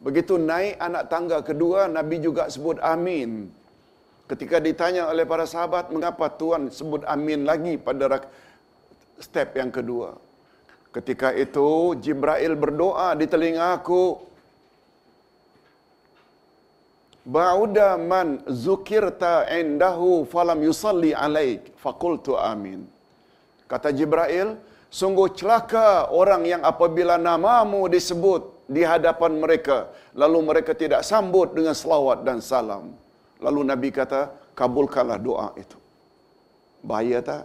Begitu 0.00 0.40
naik 0.40 0.80
anak 0.80 1.04
tangga 1.12 1.38
kedua, 1.44 1.92
Nabi 1.92 2.16
juga 2.24 2.48
sebut 2.48 2.80
amin. 2.80 3.52
Ketika 4.32 4.56
ditanya 4.64 5.12
oleh 5.12 5.28
para 5.28 5.44
sahabat, 5.44 5.92
mengapa 5.92 6.26
Tuhan 6.40 6.72
sebut 6.72 7.04
amin 7.04 7.44
lagi 7.44 7.76
pada 7.76 8.24
step 9.20 9.60
yang 9.60 9.68
kedua? 9.68 10.16
Ketika 10.96 11.36
itu, 11.36 11.68
Jibril 12.00 12.56
berdoa 12.56 13.12
di 13.20 13.28
telinga 13.28 13.76
aku, 13.76 14.32
Ba'uda 17.22 17.88
man 18.12 18.42
zukirta 18.50 19.46
indahu 19.46 20.26
falam 20.32 20.58
yusalli 20.68 21.12
alaik 21.14 21.70
faqultu 21.78 22.34
amin. 22.34 22.82
Kata 23.70 23.94
Jibril, 23.94 24.58
sungguh 24.90 25.28
celaka 25.38 26.10
orang 26.10 26.42
yang 26.52 26.62
apabila 26.66 27.14
namamu 27.28 27.86
disebut 27.86 28.42
di 28.66 28.82
hadapan 28.82 29.38
mereka 29.38 29.92
lalu 30.18 30.38
mereka 30.50 30.72
tidak 30.74 31.06
sambut 31.06 31.54
dengan 31.54 31.76
selawat 31.78 32.26
dan 32.26 32.42
salam. 32.42 32.90
Lalu 33.42 33.60
Nabi 33.66 33.88
kata, 33.90 34.54
kabulkanlah 34.54 35.18
doa 35.18 35.48
itu. 35.58 35.78
Bahaya 36.86 37.18
tak? 37.20 37.42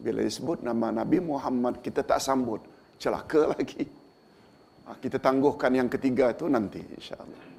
Bila 0.00 0.24
disebut 0.24 0.64
nama 0.64 0.88
Nabi 1.04 1.20
Muhammad 1.20 1.84
kita 1.84 2.00
tak 2.00 2.24
sambut, 2.24 2.64
celaka 2.96 3.48
lagi. 3.54 3.84
Ah, 4.88 4.96
kita 4.96 5.20
tangguhkan 5.20 5.76
yang 5.76 5.88
ketiga 5.92 6.32
itu 6.32 6.48
nanti 6.48 6.80
insya-Allah. 6.80 7.50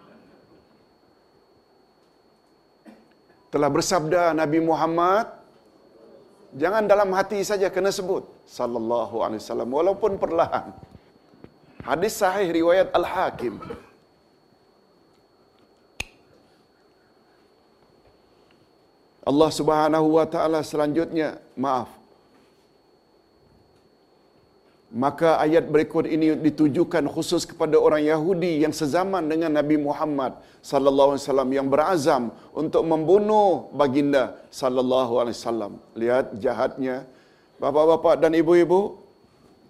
telah 3.52 3.70
bersabda 3.76 4.22
Nabi 4.32 4.60
Muhammad 4.64 5.28
jangan 6.56 6.88
dalam 6.88 7.12
hati 7.12 7.44
saja 7.44 7.68
kena 7.68 7.92
sebut 7.92 8.24
sallallahu 8.48 9.28
alaihi 9.28 9.44
wasallam 9.44 9.70
walaupun 9.78 10.16
perlahan 10.24 10.72
hadis 11.84 12.16
sahih 12.24 12.48
riwayat 12.60 12.88
al 12.96 13.06
Allah 19.30 19.50
Subhanahu 19.54 20.18
wa 20.18 20.26
taala 20.26 20.60
selanjutnya 20.66 21.38
maaf 21.54 22.02
Maka 24.92 25.40
ayat 25.40 25.72
berikut 25.72 26.04
ini 26.04 26.36
ditujukan 26.36 27.08
khusus 27.08 27.48
kepada 27.48 27.80
orang 27.80 28.04
Yahudi 28.04 28.60
yang 28.60 28.76
sezaman 28.76 29.24
dengan 29.32 29.56
Nabi 29.56 29.80
Muhammad 29.80 30.36
sallallahu 30.60 31.16
alaihi 31.16 31.24
wasallam 31.24 31.50
yang 31.56 31.68
berazam 31.72 32.24
untuk 32.52 32.84
membunuh 32.84 33.72
baginda 33.72 34.36
sallallahu 34.52 35.24
alaihi 35.24 35.38
wasallam. 35.40 35.74
Lihat 35.96 36.36
jahatnya 36.44 37.08
bapa-bapa 37.56 38.20
dan 38.20 38.36
ibu-ibu 38.36 39.00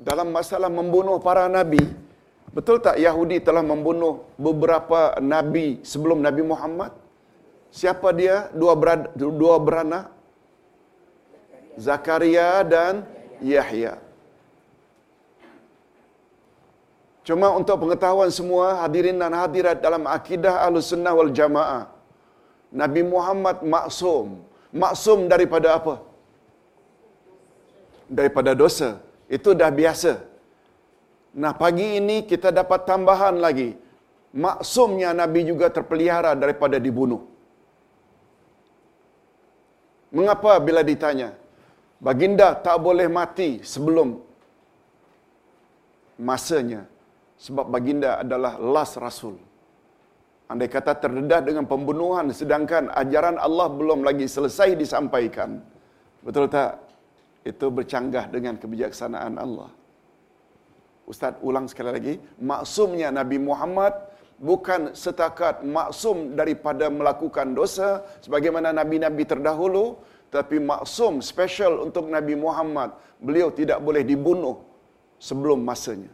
dalam 0.02 0.34
masalah 0.34 0.74
membunuh 0.74 1.22
para 1.22 1.46
nabi. 1.46 1.86
Betul 2.50 2.82
tak 2.82 2.98
Yahudi 2.98 3.46
telah 3.46 3.62
membunuh 3.62 4.26
beberapa 4.42 5.22
nabi 5.22 5.86
sebelum 5.86 6.26
Nabi 6.26 6.42
Muhammad? 6.42 6.98
Siapa 7.80 8.10
dia? 8.20 8.38
Dua 8.62 8.74
berad, 8.82 9.02
dua 9.42 9.56
beranak. 9.66 10.06
Zakaria 11.88 12.50
dan 12.74 13.08
Yahya. 13.40 13.94
Cuma 17.28 17.48
untuk 17.60 17.78
pengetahuan 17.84 18.32
semua 18.38 18.66
hadirin 18.84 19.18
dan 19.24 19.34
hadirat 19.42 19.78
dalam 19.86 20.04
akidah 20.18 20.56
Ahlus 20.66 20.90
Sunnah 20.92 21.14
wal 21.20 21.32
Jamaah. 21.40 21.84
Nabi 22.82 23.02
Muhammad 23.14 23.58
maksum. 23.76 24.28
Maksum 24.84 25.20
daripada 25.32 25.70
apa? 25.80 25.96
Daripada 28.20 28.52
dosa. 28.64 28.90
Itu 29.38 29.56
dah 29.62 29.72
biasa. 29.80 30.14
Nah 31.42 31.54
pagi 31.56 31.88
ini 32.00 32.18
kita 32.32 32.52
dapat 32.60 32.84
tambahan 32.92 33.40
lagi. 33.46 33.70
Maksumnya 34.46 35.10
Nabi 35.22 35.42
juga 35.52 35.68
terpelihara 35.76 36.32
daripada 36.44 36.80
dibunuh. 36.88 37.31
Mengapa 40.12 40.60
bila 40.68 40.82
ditanya? 40.92 41.30
Baginda 42.08 42.48
tak 42.66 42.78
boleh 42.86 43.08
mati 43.08 43.50
sebelum 43.74 44.20
masanya 46.30 46.82
sebab 47.46 47.66
baginda 47.74 48.22
adalah 48.24 48.54
last 48.60 48.96
rasul. 49.02 49.36
Andai 50.52 50.68
kata 50.68 50.94
terdedah 51.04 51.42
dengan 51.48 51.66
pembunuhan 51.72 52.28
sedangkan 52.40 52.92
ajaran 53.02 53.38
Allah 53.40 53.68
belum 53.72 54.00
lagi 54.08 54.28
selesai 54.28 54.76
disampaikan. 54.76 55.64
Betul 56.26 56.52
tak? 56.52 56.72
Itu 57.42 57.72
bercanggah 57.78 58.26
dengan 58.36 58.60
kebijaksanaan 58.62 59.40
Allah. 59.46 59.72
Ustaz 61.10 61.34
ulang 61.42 61.66
sekali 61.72 61.90
lagi, 61.96 62.14
maksumnya 62.38 63.10
Nabi 63.10 63.38
Muhammad 63.42 64.11
bukan 64.42 64.98
setakat 64.98 65.62
maksum 65.62 66.34
daripada 66.34 66.90
melakukan 66.90 67.54
dosa 67.54 68.02
sebagaimana 68.26 68.74
nabi-nabi 68.74 69.24
terdahulu, 69.30 70.02
tapi 70.34 70.58
maksum 70.58 71.22
special 71.22 71.86
untuk 71.86 72.10
Nabi 72.10 72.34
Muhammad. 72.34 72.98
Beliau 73.22 73.54
tidak 73.54 73.78
boleh 73.84 74.02
dibunuh 74.02 74.64
sebelum 75.22 75.62
masanya. 75.62 76.10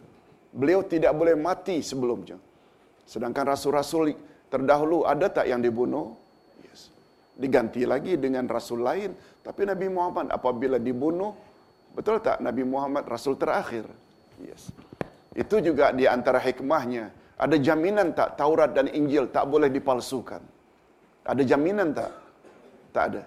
Beliau 0.51 0.83
tidak 0.83 1.15
boleh 1.15 1.37
mati 1.39 1.79
sebelumnya. 1.79 2.35
Sedangkan 3.07 3.47
rasul-rasul 3.47 4.11
terdahulu 4.51 5.07
ada 5.07 5.31
tak 5.31 5.47
yang 5.47 5.63
dibunuh? 5.63 6.17
Yes. 6.65 6.91
Diganti 7.37 7.87
lagi 7.87 8.19
dengan 8.19 8.49
rasul 8.51 8.83
lain. 8.83 9.15
Tapi 9.45 9.63
Nabi 9.63 9.87
Muhammad 9.87 10.27
apabila 10.33 10.75
dibunuh, 10.81 11.31
betul 11.95 12.19
tak 12.19 12.43
Nabi 12.43 12.67
Muhammad 12.67 13.07
rasul 13.07 13.39
terakhir? 13.39 13.87
Yes. 14.43 14.73
Itu 15.37 15.61
juga 15.61 15.93
di 15.93 16.09
antara 16.09 16.41
hikmahnya. 16.41 17.13
Ada 17.37 17.55
jaminan 17.61 18.17
tak 18.17 18.29
Taurat 18.39 18.73
dan 18.73 18.89
Injil 18.89 19.29
tak 19.29 19.45
boleh 19.45 19.69
dipalsukan? 19.69 20.41
Ada 21.21 21.43
jaminan 21.45 21.93
tak? 21.93 22.11
Tak 22.95 23.03
ada. 23.13 23.23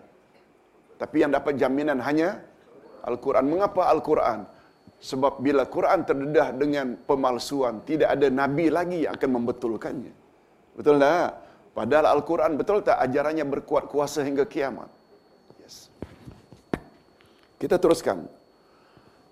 Tapi 0.99 1.17
yang 1.23 1.31
dapat 1.31 1.55
jaminan 1.63 2.03
hanya 2.03 2.43
Al-Quran. 3.07 3.45
Mengapa 3.47 3.87
Al-Quran? 3.95 4.41
Sebab 5.01 5.41
bila 5.41 5.65
Quran 5.65 6.05
terdedah 6.05 6.53
dengan 6.53 6.93
pemalsuan, 7.09 7.81
tidak 7.89 8.09
ada 8.15 8.29
nabi 8.29 8.69
lagi 8.69 9.09
yang 9.09 9.17
akan 9.17 9.31
membetulkannya. 9.41 10.13
Betul 10.77 11.01
tak? 11.01 11.31
Padahal 11.73 12.07
Al-Quran 12.19 12.53
betul 12.61 12.85
tak 12.85 13.01
ajarannya 13.01 13.47
berkuat 13.49 13.89
kuasa 13.89 14.21
hingga 14.27 14.45
kiamat? 14.45 14.91
Yes. 15.63 15.89
Kita 17.57 17.81
teruskan. 17.81 18.40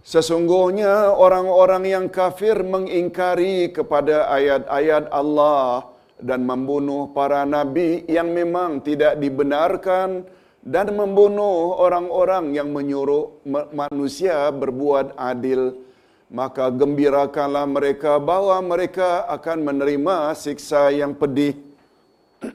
Sesungguhnya 0.08 1.12
orang-orang 1.12 1.84
yang 1.84 2.06
kafir 2.08 2.56
mengingkari 2.64 3.68
kepada 3.68 4.32
ayat-ayat 4.32 5.12
Allah 5.12 5.84
dan 6.16 6.48
membunuh 6.48 7.12
para 7.12 7.44
nabi 7.44 8.08
yang 8.08 8.32
memang 8.32 8.80
tidak 8.80 9.20
dibenarkan 9.20 10.24
dan 10.64 10.96
membunuh 10.96 11.76
orang-orang 11.76 12.56
yang 12.56 12.72
menyuruh 12.72 13.44
manusia 13.76 14.48
berbuat 14.48 15.12
adil. 15.20 15.76
Maka 16.32 16.72
gembirakanlah 16.72 17.68
mereka 17.68 18.16
bahwa 18.16 18.56
mereka 18.64 19.28
akan 19.28 19.60
menerima 19.60 20.32
siksa 20.32 20.88
yang 20.88 21.12
pedih. 21.20 21.52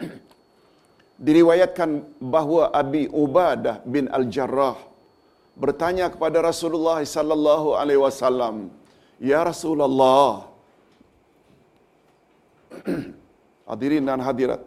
Diriwayatkan 1.25 2.17
bahawa 2.17 2.73
Abi 2.73 3.05
Ubadah 3.13 3.85
bin 3.85 4.09
Al-Jarrah 4.09 4.92
bertanya 5.61 6.09
kepada 6.13 6.41
Rasulullah 6.49 6.99
sallallahu 7.15 7.77
alaihi 7.81 8.01
wasallam 8.05 8.55
ya 9.31 9.39
Rasulullah 9.45 10.49
hadirin 13.69 14.09
dan 14.09 14.21
hadirat 14.27 14.61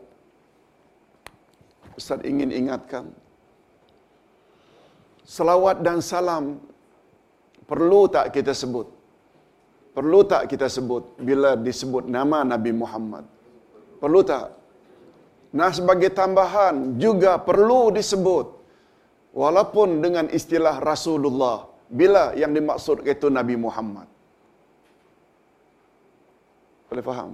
Ustaz 1.99 2.21
ingin 2.31 2.51
ingatkan 2.61 3.05
selawat 5.35 5.77
dan 5.87 5.99
salam 6.11 6.45
perlu 7.71 8.03
tak 8.15 8.27
kita 8.37 8.53
sebut? 8.63 8.87
Perlu 9.97 10.21
tak 10.31 10.43
kita 10.53 10.69
sebut 10.77 11.03
bila 11.29 11.51
disebut 11.67 12.05
nama 12.17 12.39
Nabi 12.53 12.73
Muhammad? 12.83 13.25
Perlu 14.03 14.21
tak? 14.31 14.47
Nah 15.59 15.71
sebagai 15.79 16.11
tambahan 16.21 17.01
juga 17.05 17.33
perlu 17.49 17.81
disebut 17.99 18.47
walaupun 19.43 20.01
dengan 20.05 20.27
istilah 20.39 20.81
Rasulullah 20.91 21.69
bila 21.99 22.25
yang 22.43 22.53
dimaksud 22.57 23.05
itu 23.13 23.27
Nabi 23.39 23.55
Muhammad. 23.55 24.09
Boleh 26.89 27.05
faham? 27.05 27.33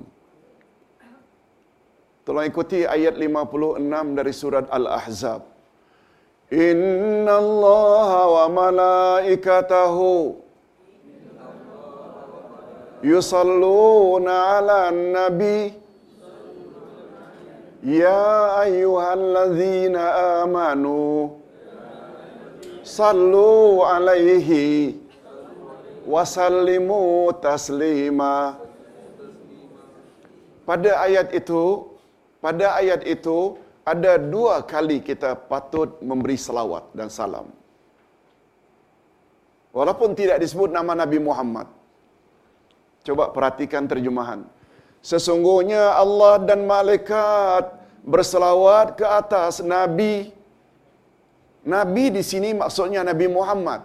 Tolong 2.22 2.46
ikuti 2.46 2.80
ayat 2.86 3.14
56 3.18 4.18
dari 4.18 4.32
surat 4.40 4.66
Al-Ahzab. 4.78 5.42
Inna 6.52 7.34
Allah 7.42 8.10
wa 8.36 8.44
malaikatahu 8.60 10.10
yusalluna 13.02 14.34
ala 14.60 14.80
nabi. 14.94 15.74
Ya 17.82 18.62
ayuhal 18.62 19.26
amanu 20.46 21.41
sallu 22.82 23.82
alaihi 23.92 24.98
wasallimu 26.12 27.30
taslima. 27.46 28.58
Pada 30.68 30.90
ayat 31.06 31.30
itu 31.40 31.62
pada 32.44 32.66
ayat 32.80 33.02
itu 33.14 33.38
ada 33.92 34.12
dua 34.34 34.62
kali 34.72 34.98
kita 35.02 35.30
patut 35.50 35.98
memberi 36.02 36.38
selawat 36.38 36.84
dan 36.98 37.10
salam. 37.10 37.46
Walaupun 39.74 40.10
tidak 40.20 40.38
disebut 40.42 40.70
nama 40.70 40.92
Nabi 41.02 41.18
Muhammad. 41.28 41.66
Coba 43.06 43.34
perhatikan 43.34 43.90
terjemahan. 43.90 44.46
Sesungguhnya 45.02 45.98
Allah 46.02 46.38
dan 46.48 46.62
malaikat 46.62 47.64
berselawat 48.06 48.94
ke 48.98 49.06
atas 49.06 49.58
nabi 49.74 50.30
Nabi 51.62 52.10
di 52.10 52.22
sini 52.26 52.50
maksudnya 52.54 53.06
Nabi 53.06 53.26
Muhammad. 53.30 53.80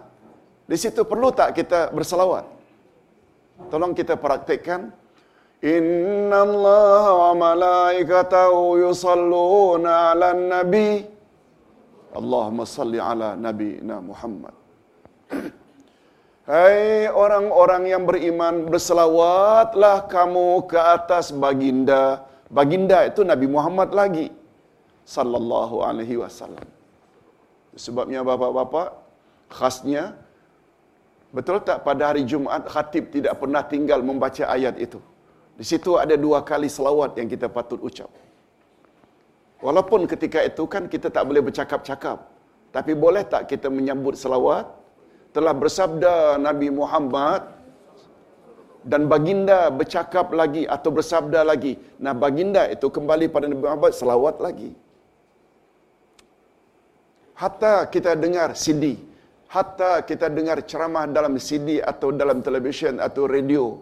Di 0.68 0.76
situ 0.76 1.06
perlu 1.06 1.30
tak 1.30 1.54
kita 1.58 1.94
berselawat? 1.94 2.44
Tolong 3.70 3.94
kita 3.94 4.14
praktikkan. 4.18 4.90
Inna 5.58 6.46
Allah 6.46 7.04
wa 7.22 7.32
malaikatahu 7.34 8.78
yusalluna 8.82 10.14
ala 10.14 10.30
nabi. 10.30 11.02
Allahumma 12.14 12.62
salli 12.62 12.98
ala 13.02 13.34
Nabi 13.34 13.82
Muhammad. 13.82 14.54
Hai 16.48 17.04
orang-orang 17.12 17.92
yang 17.92 18.08
beriman, 18.08 18.64
berselawatlah 18.72 20.08
kamu 20.08 20.64
ke 20.70 20.78
atas 20.80 21.28
baginda. 21.28 22.24
Baginda 22.48 23.04
itu 23.10 23.20
Nabi 23.20 23.44
Muhammad 23.44 23.92
lagi. 23.92 24.32
Sallallahu 25.04 25.84
alaihi 25.84 26.16
wasallam. 26.16 26.77
Sebabnya 27.84 28.20
bapak-bapak, 28.30 28.88
khasnya, 29.58 30.04
betul 31.36 31.58
tak 31.68 31.78
pada 31.86 32.02
hari 32.10 32.22
Jumaat 32.30 32.64
khatib 32.72 33.04
tidak 33.16 33.34
pernah 33.40 33.62
tinggal 33.72 34.00
membaca 34.08 34.44
ayat 34.56 34.74
itu. 34.86 35.00
Di 35.58 35.64
situ 35.70 35.94
ada 36.04 36.14
dua 36.24 36.38
kali 36.50 36.68
selawat 36.78 37.10
yang 37.18 37.28
kita 37.34 37.46
patut 37.56 37.80
ucap. 37.88 38.10
Walaupun 39.66 40.00
ketika 40.12 40.40
itu 40.50 40.64
kan 40.74 40.86
kita 40.92 41.08
tak 41.14 41.24
boleh 41.28 41.42
bercakap-cakap. 41.48 42.18
Tapi 42.76 42.92
boleh 43.04 43.22
tak 43.32 43.42
kita 43.50 43.66
menyambut 43.76 44.14
selawat? 44.22 44.78
telah 45.36 45.54
bersabda 45.62 46.14
Nabi 46.40 46.68
Muhammad 46.72 47.42
dan 48.90 49.04
baginda 49.12 49.68
bercakap 49.78 50.32
lagi 50.40 50.62
atau 50.64 50.90
bersabda 50.98 51.40
lagi. 51.50 51.76
Nah 52.04 52.16
baginda 52.16 52.62
itu 52.74 52.86
kembali 52.96 53.26
pada 53.34 53.44
Nabi 53.50 53.62
Muhammad 53.66 53.92
selawat 54.00 54.40
lagi. 54.46 54.72
Hatta 57.38 57.86
kita 57.86 58.18
dengar 58.18 58.58
CD, 58.58 58.98
hatta 59.46 60.02
kita 60.02 60.26
dengar 60.26 60.58
ceramah 60.66 61.06
dalam 61.06 61.38
CD 61.38 61.78
atau 61.78 62.10
dalam 62.10 62.42
televisyen 62.42 62.98
atau 62.98 63.30
radio, 63.30 63.78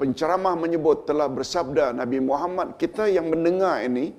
penceramah 0.00 0.56
menyebut 0.56 1.04
telah 1.04 1.28
bersabda 1.28 1.92
Nabi 1.92 2.24
Muhammad, 2.24 2.80
kita 2.80 3.12
yang 3.12 3.28
mendengar 3.28 3.84
ini, 3.84 4.16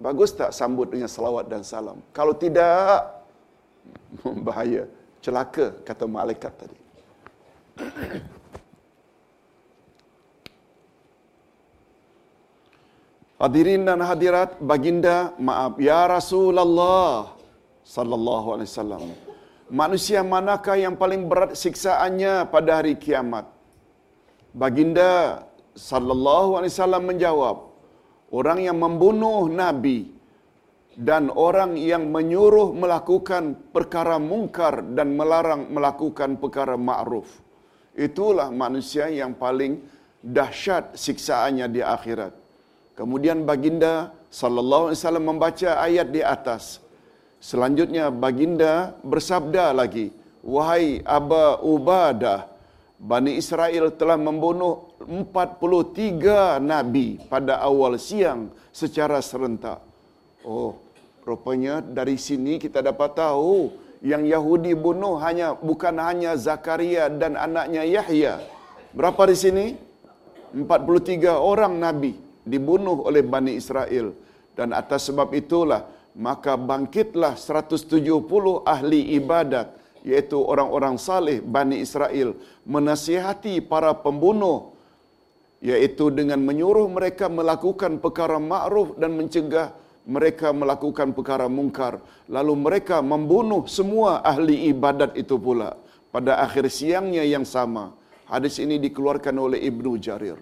bagus 0.00 0.32
tak 0.32 0.56
sambut 0.56 0.88
dengan 0.88 1.04
selawat 1.04 1.52
dan 1.52 1.60
salam? 1.68 2.00
Kalau 2.16 2.32
tidak, 2.32 3.28
bahaya 4.48 4.88
celaka 5.20 5.76
kata 5.84 6.08
malaikat 6.08 6.52
tadi. 6.56 6.78
Hadirin 13.36 13.84
dan 13.84 14.00
hadirat, 14.00 14.56
baginda, 14.64 15.36
maaf 15.36 15.76
ya 15.76 16.08
Rasulullah 16.08 17.41
sallallahu 17.94 18.48
alaihi 18.54 18.70
wasallam. 18.72 19.02
Manusia 19.82 20.20
manakah 20.34 20.76
yang 20.84 20.94
paling 21.02 21.22
berat 21.30 21.52
siksaannya 21.62 22.32
pada 22.54 22.80
hari 22.80 22.94
kiamat? 23.04 23.46
Baginda 24.62 25.12
sallallahu 25.88 26.60
alaihi 26.60 26.72
wasallam 26.74 27.04
menjawab, 27.08 27.56
orang 28.38 28.58
yang 28.68 28.76
membunuh 28.84 29.48
nabi 29.62 30.12
dan 31.08 31.32
orang 31.32 31.72
yang 31.80 32.04
menyuruh 32.12 32.76
melakukan 32.76 33.56
perkara 33.72 34.20
mungkar 34.20 34.84
dan 34.96 35.16
melarang 35.16 35.72
melakukan 35.72 36.36
perkara 36.36 36.76
ma'ruf. 36.76 37.40
Itulah 37.96 38.48
manusia 38.52 39.08
yang 39.08 39.32
paling 39.36 39.80
dahsyat 40.20 40.96
siksaannya 41.04 41.66
di 41.72 41.80
akhirat. 41.80 42.32
Kemudian 42.92 43.48
baginda 43.48 44.12
sallallahu 44.28 44.92
alaihi 44.92 45.00
wasallam 45.00 45.26
membaca 45.32 45.70
ayat 45.80 46.08
di 46.12 46.20
atas. 46.20 46.81
Selanjutnya 47.42 48.14
baginda 48.14 48.94
bersabda 49.02 49.74
lagi, 49.74 50.14
"Wahai 50.46 51.02
Aba 51.02 51.58
Ubadah, 51.58 52.46
Bani 53.02 53.34
Israel 53.34 53.90
telah 53.98 54.14
membunuh 54.14 54.94
43 55.02 56.62
nabi 56.62 57.18
pada 57.26 57.58
awal 57.58 57.98
siang 57.98 58.46
secara 58.70 59.18
serentak." 59.18 59.82
Oh, 60.46 60.78
rupanya 61.26 61.82
dari 61.82 62.14
sini 62.14 62.62
kita 62.62 62.78
dapat 62.78 63.18
tahu 63.18 63.74
yang 64.06 64.22
Yahudi 64.22 64.78
bunuh 64.78 65.18
hanya 65.18 65.58
bukan 65.58 65.98
hanya 65.98 66.38
Zakaria 66.38 67.10
dan 67.10 67.34
anaknya 67.34 67.82
Yahya. 67.82 68.38
Berapa 68.94 69.26
di 69.26 69.34
sini? 69.34 69.66
43 70.54 71.42
orang 71.42 71.74
nabi 71.74 72.14
dibunuh 72.46 73.02
oleh 73.02 73.26
Bani 73.26 73.58
Israel. 73.58 74.14
Dan 74.54 74.70
atas 74.76 75.10
sebab 75.10 75.32
itulah 75.34 75.88
maka 76.16 76.60
bangkitlah 76.60 77.34
170 77.40 77.96
ahli 78.68 79.16
ibadat 79.16 79.72
yaitu 80.02 80.36
orang-orang 80.36 80.98
saleh 80.98 81.38
Bani 81.40 81.78
Israel 81.78 82.34
menasihati 82.66 83.62
para 83.64 83.94
pembunuh 83.94 84.74
yaitu 85.62 86.10
dengan 86.10 86.42
menyuruh 86.42 86.90
mereka 86.90 87.30
melakukan 87.30 88.02
perkara 88.02 88.36
ma'ruf 88.42 88.98
dan 88.98 89.14
mencegah 89.14 89.70
mereka 90.02 90.50
melakukan 90.50 91.14
perkara 91.14 91.46
mungkar. 91.46 92.02
Lalu 92.26 92.54
mereka 92.58 92.98
membunuh 92.98 93.70
semua 93.70 94.18
ahli 94.26 94.66
ibadat 94.74 95.14
itu 95.14 95.38
pula 95.38 95.78
pada 96.10 96.42
akhir 96.42 96.66
siangnya 96.66 97.22
yang 97.22 97.46
sama. 97.46 97.94
Hadis 98.26 98.58
ini 98.58 98.82
dikeluarkan 98.82 99.38
oleh 99.38 99.62
Ibnu 99.62 99.94
Jarir. 100.02 100.40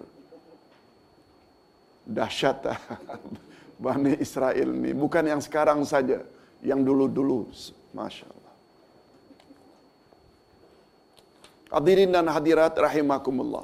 Dahsyat 2.08 2.64
Bani 3.80 4.20
Israel 4.20 4.68
ini 4.76 4.92
bukan 4.92 5.24
yang 5.24 5.40
sekarang 5.40 5.80
saja 5.88 6.20
yang 6.60 6.84
dulu-dulu. 6.84 7.48
Masya 7.96 8.28
Allah 8.28 8.40
Hadirin 11.70 12.10
dan 12.10 12.26
hadirat 12.26 12.74
rahimakumullah. 12.74 13.62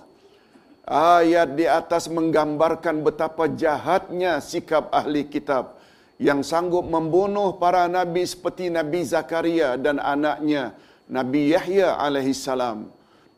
Ayat 0.86 1.58
di 1.58 1.66
atas 1.66 2.06
menggambarkan 2.06 3.02
betapa 3.02 3.50
jahatnya 3.50 4.38
sikap 4.38 4.86
ahli 4.94 5.26
kitab 5.26 5.74
yang 6.14 6.46
sanggup 6.46 6.86
membunuh 6.86 7.58
para 7.58 7.90
nabi 7.90 8.22
seperti 8.22 8.70
Nabi 8.70 9.02
Zakaria 9.02 9.74
dan 9.74 9.98
anaknya 9.98 10.78
Nabi 11.10 11.50
Yahya 11.50 11.98
alaihissalam. 11.98 12.86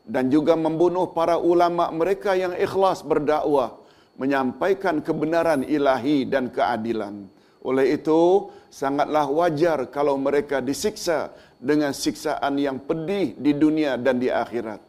Dan 0.05 0.29
juga 0.29 0.53
membunuh 0.53 1.09
para 1.09 1.41
ulama 1.41 1.89
mereka 1.89 2.37
yang 2.37 2.53
ikhlas 2.53 3.01
berdakwah 3.01 3.77
menyampaikan 4.19 4.99
kebenaran 4.99 5.63
ilahi 5.63 6.27
dan 6.27 6.51
keadilan. 6.51 7.25
Oleh 7.63 7.95
itu, 7.95 8.51
sangatlah 8.67 9.25
wajar 9.31 9.87
kalau 9.87 10.19
mereka 10.19 10.59
disiksa 10.59 11.31
dengan 11.59 11.95
siksaan 11.95 12.59
yang 12.59 12.77
pedih 12.83 13.35
di 13.39 13.55
dunia 13.55 13.95
dan 13.95 14.19
di 14.19 14.27
akhirat. 14.27 14.79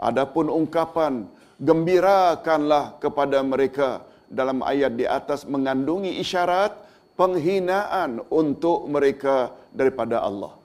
Adapun 0.00 0.48
ungkapan 0.48 1.28
gembirakanlah 1.60 2.96
kepada 3.02 3.44
mereka 3.44 4.06
dalam 4.30 4.62
ayat 4.62 4.96
di 4.96 5.04
atas 5.04 5.44
mengandungi 5.44 6.22
isyarat 6.22 6.72
penghinaan 7.18 8.24
untuk 8.32 8.88
mereka 8.88 9.52
daripada 9.74 10.24
Allah. 10.24 10.56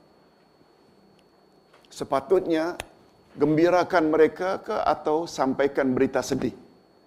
Sepatutnya 1.92 2.80
gembirakan 3.36 4.08
mereka 4.08 4.64
ke 4.64 4.76
atau 4.76 5.28
sampaikan 5.28 5.92
berita 5.92 6.24
sedih. 6.24 6.56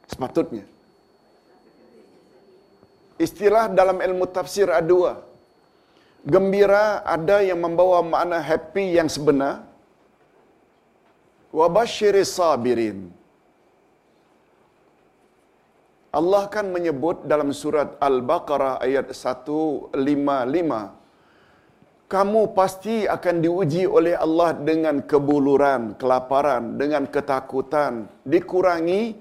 Sepatutnya. 0.04 0.77
Istilah 3.26 3.64
dalam 3.78 3.98
ilmu 4.06 4.24
tafsir 4.36 4.68
ada 4.70 4.86
dua. 4.94 5.12
Gembira 6.32 7.02
ada 7.16 7.36
yang 7.48 7.60
membawa 7.66 7.98
makna 8.12 8.38
happy 8.50 8.86
yang 8.98 9.08
sebenar. 9.16 9.54
Wabashiris 11.58 12.32
sabirin. 12.38 12.98
Allah 16.18 16.42
kan 16.54 16.66
menyebut 16.74 17.28
dalam 17.32 17.50
surat 17.52 17.88
Al-Baqarah 18.08 18.74
ayat 18.86 19.12
155 19.12 19.92
kamu 22.08 22.56
pasti 22.56 23.04
akan 23.04 23.36
diuji 23.44 23.84
oleh 23.84 24.16
Allah 24.16 24.56
dengan 24.56 25.04
kebuluran, 25.04 25.92
kelaparan, 26.00 26.80
dengan 26.80 27.04
ketakutan, 27.04 28.08
dikurangi 28.24 29.12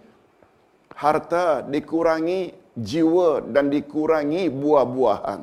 harta, 0.96 1.68
dikurangi 1.68 2.56
jiwa 2.78 3.42
dan 3.50 3.74
dikurangi 3.74 4.48
buah-buahan. 4.54 5.42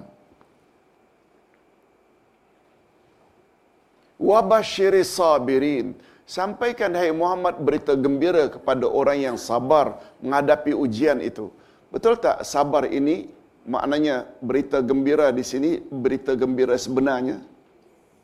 Wabashiri 4.14 5.03
sabirin 5.03 5.99
Sampaikan 6.25 6.97
hai 6.97 7.12
Muhammad 7.12 7.61
berita 7.61 7.92
gembira 7.92 8.49
kepada 8.49 8.88
orang 8.88 9.20
yang 9.20 9.37
sabar 9.37 10.01
menghadapi 10.25 10.73
ujian 10.73 11.20
itu. 11.20 11.53
Betul 11.92 12.16
tak 12.16 12.40
sabar 12.49 12.88
ini 12.88 13.29
maknanya 13.68 14.25
berita 14.40 14.81
gembira 14.81 15.29
di 15.29 15.44
sini 15.44 15.85
berita 15.85 16.33
gembira 16.33 16.81
sebenarnya? 16.81 17.44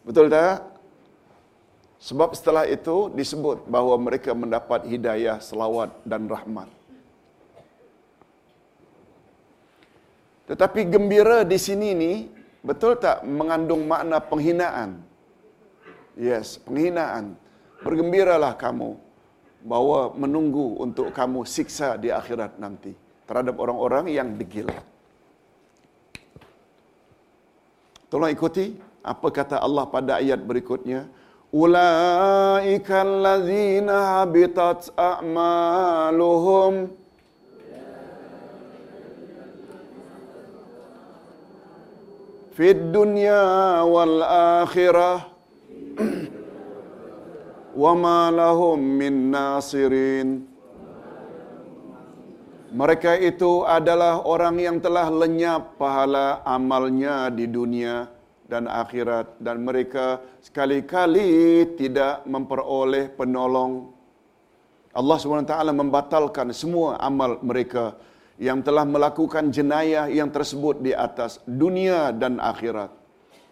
Betul 0.01 0.33
tak? 0.33 0.65
Sebab 2.01 2.33
setelah 2.33 2.65
itu 2.65 3.13
disebut 3.13 3.69
bahawa 3.69 4.01
mereka 4.01 4.33
mendapat 4.33 4.89
hidayah, 4.89 5.37
selawat 5.37 5.93
dan 6.09 6.25
rahmat. 6.25 6.80
Tetapi 10.51 10.91
gembira 10.91 11.47
di 11.47 11.55
sini 11.55 11.95
ni 11.95 12.27
betul 12.67 12.99
tak 12.99 13.23
mengandung 13.23 13.87
makna 13.87 14.19
penghinaan? 14.19 14.99
Yes, 16.19 16.59
penghinaan. 16.59 17.39
Bergembiralah 17.87 18.59
kamu 18.59 18.99
bahawa 19.63 20.11
menunggu 20.19 20.83
untuk 20.83 21.15
kamu 21.15 21.47
siksa 21.47 21.95
di 21.95 22.11
akhirat 22.11 22.59
nanti 22.59 22.99
terhadap 23.31 23.63
orang-orang 23.63 24.11
yang 24.11 24.35
degil. 24.35 24.67
Tolong 28.11 28.35
ikuti 28.35 28.75
apa 29.07 29.31
kata 29.31 29.63
Allah 29.63 29.87
pada 29.87 30.19
ayat 30.19 30.43
berikutnya. 30.43 31.07
Ulaika 31.55 33.07
allazina 33.07 34.19
habitat 34.19 34.91
a'maluhum 34.99 36.91
wal 43.89 44.21
akhirah. 44.61 45.33
Wa 47.73 47.93
ma 47.97 48.29
lahum 48.29 48.77
min 48.77 49.33
nasirin. 49.33 50.45
Mereka 52.71 53.17
itu 53.17 53.65
adalah 53.65 54.21
orang 54.29 54.61
yang 54.61 54.77
telah 54.77 55.09
lenyap 55.09 55.81
pahala 55.81 56.45
amalnya 56.45 57.33
di 57.33 57.49
dunia 57.49 58.13
dan 58.45 58.69
akhirat. 58.69 59.41
Dan 59.41 59.65
mereka 59.65 60.21
sekali-kali 60.45 61.65
tidak 61.81 62.29
memperoleh 62.29 63.09
penolong. 63.17 63.89
Allah 64.93 65.17
SWT 65.17 65.55
membatalkan 65.73 66.53
semua 66.53 67.01
amal 67.01 67.41
mereka 67.41 67.97
yang 68.41 68.65
telah 68.65 68.89
melakukan 68.89 69.53
jenayah 69.53 70.09
yang 70.09 70.33
tersebut 70.33 70.81
di 70.81 70.97
atas 70.97 71.45
dunia 71.45 72.09
dan 72.09 72.41
akhirat. 72.41 72.89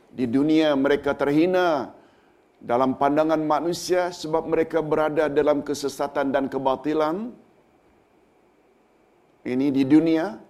Di 0.08 0.24
dunia 0.24 0.72
mereka 0.72 1.12
terhina 1.12 1.92
dalam 2.56 2.96
pandangan 2.96 3.38
manusia 3.38 4.08
sebab 4.08 4.48
mereka 4.48 4.80
berada 4.80 5.28
dalam 5.28 5.60
kesesatan 5.60 6.32
dan 6.32 6.48
kebatilan. 6.48 7.36
Ini 9.44 9.66
di 9.76 9.84
dunia, 9.84 10.40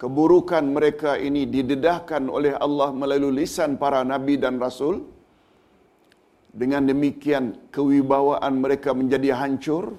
keburukan 0.00 0.64
mereka 0.64 1.20
ini 1.20 1.44
didedahkan 1.44 2.32
oleh 2.32 2.56
Allah 2.56 2.96
melalui 2.96 3.44
lisan 3.44 3.76
para 3.76 4.00
nabi 4.00 4.40
dan 4.40 4.56
rasul. 4.56 5.04
Dengan 6.50 6.82
demikian 6.88 7.70
kewibawaan 7.70 8.56
mereka 8.56 8.96
menjadi 8.96 9.36
hancur. 9.36 9.94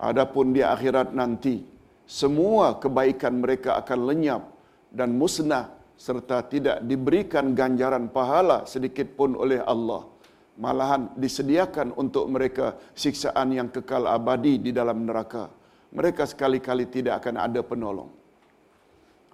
Adapun 0.00 0.50
di 0.50 0.62
akhirat 0.66 1.14
nanti, 1.14 1.77
semua 2.08 2.80
kebaikan 2.80 3.36
mereka 3.44 3.76
akan 3.76 4.08
lenyap 4.08 4.42
dan 4.88 5.12
musnah 5.12 5.76
serta 5.92 6.40
tidak 6.48 6.80
diberikan 6.80 7.52
ganjaran 7.52 8.08
pahala 8.08 8.64
sedikit 8.64 9.12
pun 9.12 9.36
oleh 9.36 9.60
Allah. 9.60 10.08
Malahan 10.56 11.12
disediakan 11.14 11.92
untuk 11.94 12.24
mereka 12.32 12.80
siksaan 12.96 13.52
yang 13.52 13.68
kekal 13.68 14.08
abadi 14.08 14.56
di 14.56 14.72
dalam 14.72 15.04
neraka. 15.04 15.52
Mereka 15.92 16.24
sekali-kali 16.24 16.88
tidak 16.88 17.22
akan 17.22 17.44
ada 17.44 17.60
penolong. 17.60 18.10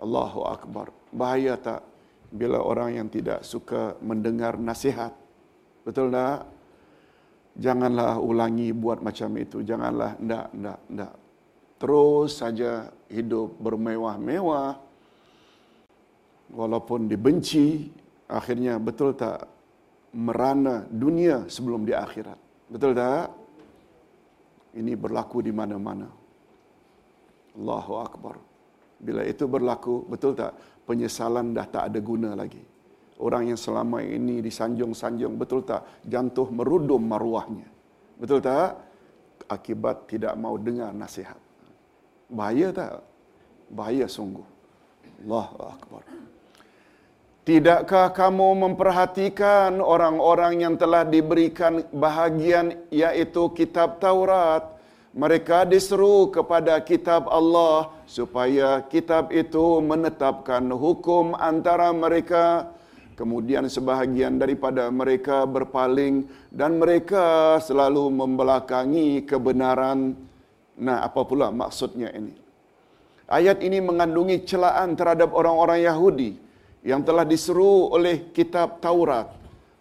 Allahu 0.03 0.41
Akbar. 0.45 0.91
Bahaya 1.15 1.55
tak 1.57 1.81
bila 2.35 2.59
orang 2.59 2.99
yang 2.99 3.09
tidak 3.09 3.47
suka 3.47 3.95
mendengar 4.03 4.59
nasihat? 4.59 5.15
Betul 5.87 6.11
tak? 6.11 6.51
Janganlah 7.55 8.19
ulangi 8.19 8.75
buat 8.75 8.99
macam 8.99 9.31
itu. 9.39 9.63
Janganlah, 9.63 10.19
tidak, 10.19 10.51
tidak, 10.51 10.79
tidak. 10.91 11.13
Terus 11.79 12.39
saja 12.39 12.89
hidup 13.11 13.59
bermewah-mewah. 13.59 14.81
Walaupun 16.55 17.11
dibenci, 17.11 17.91
akhirnya 18.31 18.79
betul 18.79 19.17
tak 19.19 19.49
merana 20.15 20.87
dunia 20.87 21.51
sebelum 21.51 21.83
di 21.83 21.93
akhirat. 21.93 22.39
Betul 22.71 22.95
tak? 22.95 23.27
Ini 24.75 24.95
berlaku 24.95 25.43
di 25.43 25.51
mana-mana. 25.55 26.07
Allahu 27.55 27.93
Akbar. 28.03 28.37
Bila 28.99 29.23
itu 29.27 29.47
berlaku, 29.51 30.07
betul 30.07 30.35
tak? 30.35 30.55
Penyesalan 30.87 31.55
dah 31.55 31.67
tak 31.67 31.85
ada 31.91 31.99
guna 31.99 32.35
lagi. 32.35 32.63
Orang 33.23 33.47
yang 33.47 33.59
selama 33.59 34.03
ini 34.03 34.43
disanjung-sanjung, 34.43 35.39
betul 35.39 35.63
tak? 35.63 35.87
Jantuh 36.03 36.51
merudum 36.51 37.03
maruahnya. 37.03 37.67
Betul 38.19 38.43
tak? 38.43 38.75
Akibat 39.47 40.11
tidak 40.11 40.35
mau 40.35 40.59
dengar 40.59 40.91
nasihat. 40.91 41.43
Bahaya 42.29 42.69
tak? 42.73 42.93
Bahaya 43.69 44.07
sungguh. 44.09 44.47
Allahu 45.25 45.57
Akbar. 45.65 46.03
Tidakkah 47.45 48.09
kamu 48.17 48.57
memperhatikan 48.57 49.77
orang-orang 49.77 50.65
yang 50.65 50.75
telah 50.81 51.05
diberikan 51.05 51.85
bahagian 51.93 52.89
yaitu 52.89 53.53
kitab 53.53 54.01
Taurat? 54.01 54.65
Mereka 55.15 55.69
diseru 55.69 56.33
kepada 56.33 56.81
kitab 56.81 57.29
Allah 57.31 57.93
supaya 58.09 58.83
kitab 58.89 59.31
itu 59.31 59.79
menetapkan 59.85 60.65
hukum 60.73 61.37
antara 61.37 61.93
mereka. 61.93 62.73
Kemudian 63.15 63.71
sebahagian 63.71 64.43
daripada 64.43 64.91
mereka 64.91 65.47
berpaling 65.47 66.27
dan 66.51 66.83
mereka 66.83 67.61
selalu 67.63 68.11
membelakangi 68.11 69.23
kebenaran. 69.23 70.19
Nah, 70.79 71.07
apa 71.07 71.23
pula 71.23 71.55
maksudnya 71.55 72.11
ini? 72.11 72.35
Ayat 73.31 73.63
ini 73.65 73.81
mengandungi 73.81 74.45
celaan 74.45 74.99
terhadap 74.99 75.33
orang-orang 75.33 75.87
Yahudi 75.87 76.37
yang 76.85 77.01
telah 77.01 77.25
diseru 77.25 77.89
oleh 77.95 78.29
kitab 78.37 78.83
Taurat. 78.85 79.33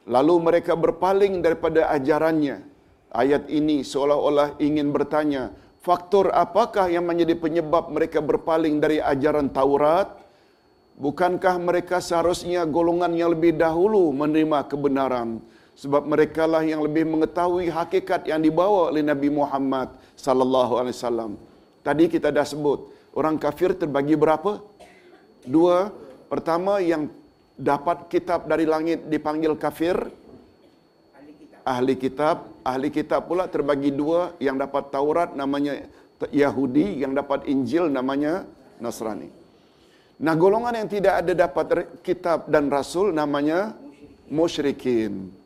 Lalu 0.07 0.35
mereka 0.39 0.75
berpaling 0.79 1.43
daripada 1.43 1.91
ajarannya. 1.91 2.63
Ayat 3.13 3.51
ini 3.51 3.83
seolah-olah 3.83 4.57
ingin 4.63 4.89
bertanya, 4.95 5.51
faktor 5.83 6.31
apakah 6.31 6.87
yang 6.87 7.03
menjadi 7.03 7.35
penyebab 7.35 7.91
mereka 7.91 8.23
berpaling 8.23 8.79
dari 8.79 9.03
ajaran 9.03 9.51
Taurat? 9.51 10.23
Bukankah 10.93 11.57
mereka 11.57 11.99
seharusnya 11.99 12.63
golongan 12.69 13.11
yang 13.17 13.33
lebih 13.33 13.57
dahulu 13.57 14.13
menerima 14.13 14.69
kebenaran? 14.69 15.41
Sebab 15.73 16.05
mereka 16.05 16.45
lah 16.45 16.61
yang 16.61 16.85
lebih 16.85 17.03
mengetahui 17.09 17.67
hakikat 17.73 18.29
yang 18.29 18.39
dibawa 18.39 18.93
oleh 18.93 19.01
Nabi 19.01 19.33
Muhammad 19.33 19.89
sallallahu 20.13 20.77
alaihi 20.77 20.95
wasallam. 20.95 21.31
Tadi 21.81 22.07
kita 22.07 22.29
dah 22.29 22.45
sebut, 22.45 22.87
orang 23.17 23.35
kafir 23.41 23.73
terbagi 23.73 24.13
berapa? 24.13 24.61
Dua. 25.43 25.91
Pertama 26.31 26.79
yang 26.79 27.11
dapat 27.59 28.07
kitab 28.07 28.47
dari 28.47 28.63
langit 28.63 29.05
dipanggil 29.11 29.53
kafir. 29.59 29.97
Ahli 31.67 31.99
kitab. 31.99 32.47
Ahli 32.63 32.89
kitab 32.89 33.27
pula 33.27 33.51
terbagi 33.51 33.91
dua. 33.91 34.31
Yang 34.39 34.69
dapat 34.69 34.83
Taurat 34.93 35.29
namanya 35.35 35.83
Yahudi. 36.31 37.03
Yang 37.03 37.19
dapat 37.19 37.39
Injil 37.51 37.91
namanya 37.91 38.47
Nasrani. 38.79 39.27
Nah 40.23 40.33
golongan 40.39 40.79
yang 40.79 40.89
tidak 40.89 41.13
ada 41.25 41.33
dapat 41.35 41.65
kitab 41.99 42.47
dan 42.47 42.71
rasul 42.71 43.11
namanya 43.11 43.75
musyrikin. 44.31 45.42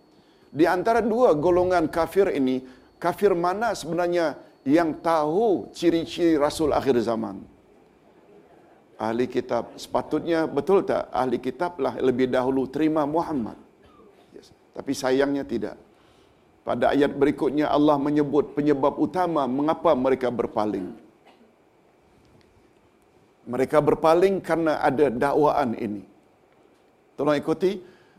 Di 0.57 0.65
antara 0.65 1.05
dua 1.05 1.37
golongan 1.37 1.85
kafir 1.85 2.33
ini, 2.33 2.65
kafir 2.97 3.37
mana 3.37 3.77
sebenarnya 3.77 4.41
yang 4.65 4.97
tahu 4.97 5.69
ciri-ciri 5.69 6.33
rasul 6.41 6.73
akhir 6.73 6.97
zaman? 7.05 7.57
ahli 8.97 9.25
kitab. 9.29 9.77
Sepatutnya 9.77 10.49
betul 10.49 10.83
tak 10.83 11.07
ahli 11.13 11.37
kitab 11.37 11.77
lah 11.77 11.95
lebih 12.01 12.27
dahulu 12.27 12.65
terima 12.67 13.05
Muhammad? 13.05 13.55
Yes. 14.33 14.49
tapi 14.73 14.91
sayangnya 14.97 15.45
tidak. 15.45 15.77
Pada 16.65 16.91
ayat 16.91 17.15
berikutnya 17.15 17.71
Allah 17.71 17.95
menyebut 17.95 18.51
penyebab 18.51 18.99
utama 18.99 19.47
mengapa 19.47 19.95
mereka 19.95 20.27
berpaling. 20.27 20.91
Mereka 23.47 23.79
berpaling 23.79 24.43
karena 24.43 24.83
ada 24.83 25.07
dakwaan 25.07 25.71
ini. 25.79 26.03
Tolong 27.15 27.39
ikuti 27.39 27.79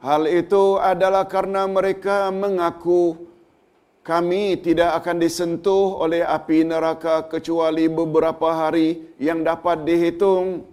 Hal 0.00 0.24
itu 0.24 0.80
adalah 0.80 1.28
karena 1.28 1.68
mereka 1.68 2.32
mengaku 2.32 3.28
kami 4.00 4.56
tidak 4.56 4.96
akan 4.96 5.20
disentuh 5.20 6.00
oleh 6.00 6.24
api 6.24 6.64
neraka 6.64 7.28
kecuali 7.28 7.84
beberapa 7.84 8.48
hari 8.48 9.12
yang 9.20 9.44
dapat 9.44 9.84
dihitung. 9.84 10.64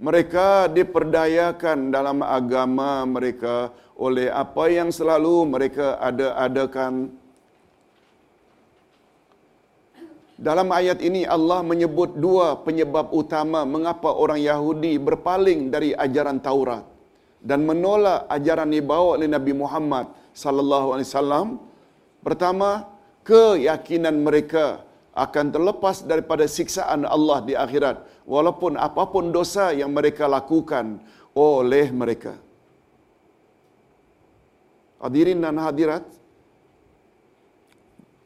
Mereka 0.00 0.72
diperdayakan 0.72 1.92
dalam 1.92 2.24
agama 2.24 3.04
mereka 3.04 3.68
oleh 4.00 4.32
apa 4.32 4.72
yang 4.72 4.88
selalu 4.88 5.44
mereka 5.44 6.00
ada-adakan. 6.00 7.12
Dalam 10.40 10.72
ayat 10.72 11.04
ini 11.04 11.28
Allah 11.28 11.60
menyebut 11.60 12.16
dua 12.16 12.56
penyebab 12.56 13.12
utama 13.12 13.68
mengapa 13.68 14.08
orang 14.16 14.40
Yahudi 14.40 14.96
berpaling 14.96 15.68
dari 15.68 15.92
ajaran 15.92 16.40
Taurat 16.40 16.93
dan 17.44 17.60
menolak 17.68 18.24
ajaran 18.32 18.72
dibawa 18.72 19.20
oleh 19.20 19.28
Nabi 19.28 19.52
Muhammad 19.52 20.08
sallallahu 20.32 20.96
alaihi 20.96 21.08
wasallam. 21.12 21.46
Pertama, 22.24 22.88
keyakinan 23.28 24.16
mereka 24.26 24.80
akan 25.12 25.52
terlepas 25.54 26.02
daripada 26.08 26.48
siksaan 26.48 27.04
Allah 27.04 27.38
di 27.44 27.54
akhirat 27.54 28.24
walaupun 28.24 28.80
apapun 28.80 29.28
dosa 29.28 29.70
yang 29.76 29.92
mereka 29.92 30.24
lakukan 30.24 31.04
oleh 31.36 31.92
mereka. 31.92 32.40
Hadirin 35.04 35.44
dan 35.44 35.60
hadirat, 35.60 36.04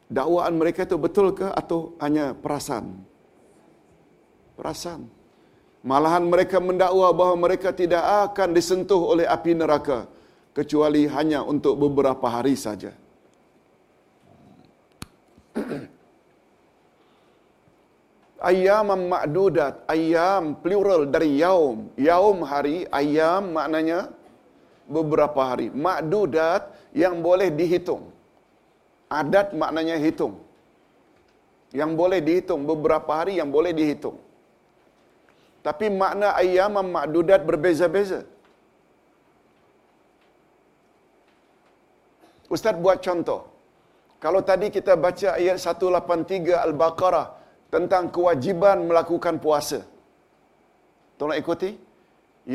dakwaan 0.06 0.54
mereka 0.54 0.86
itu 0.86 0.94
betul 0.94 1.34
ke 1.34 1.50
atau 1.50 1.98
hanya 1.98 2.38
perasaan? 2.38 3.02
Perasaan. 4.54 5.17
Malahan 5.90 6.24
mereka 6.32 6.58
mendakwa 6.68 7.08
bahawa 7.18 7.36
mereka 7.44 7.68
tidak 7.80 8.04
akan 8.24 8.48
disentuh 8.56 9.00
oleh 9.12 9.26
api 9.36 9.52
neraka 9.60 9.98
kecuali 10.58 11.02
hanya 11.16 11.40
untuk 11.52 11.74
beberapa 11.84 12.26
hari 12.34 12.54
saja. 12.64 12.92
Ayam 18.50 18.88
ma'dudat, 19.12 19.74
ayam 19.90 20.54
plural 20.62 21.02
dari 21.14 21.30
yaum. 21.42 21.78
Yaum 22.08 22.38
hari, 22.50 22.76
ayam 23.00 23.50
maknanya 23.56 24.00
beberapa 24.86 25.40
hari. 25.48 25.66
Ma'dudat 25.86 26.62
yang 27.02 27.18
boleh 27.18 27.48
dihitung. 27.60 28.04
Adat 29.10 29.48
maknanya 29.62 29.96
hitung. 30.04 30.34
Yang 31.80 31.90
boleh 32.00 32.20
dihitung, 32.28 32.62
beberapa 32.70 33.10
hari 33.10 33.42
yang 33.42 33.50
boleh 33.56 33.72
dihitung. 33.80 34.27
Tapi 35.66 35.86
makna 36.00 36.28
ayam 36.42 36.76
ma'dudat 36.94 37.42
berbeza-beza. 37.48 38.20
Ustaz 42.54 42.76
buat 42.84 42.98
contoh. 43.06 43.40
Kalau 44.24 44.40
tadi 44.50 44.66
kita 44.76 44.92
baca 45.04 45.28
ayat 45.40 45.56
183 45.60 46.64
Al-Baqarah 46.66 47.26
tentang 47.74 48.04
kewajiban 48.14 48.78
melakukan 48.88 49.36
puasa. 49.44 49.80
Tolong 51.18 51.38
ikuti. 51.42 51.70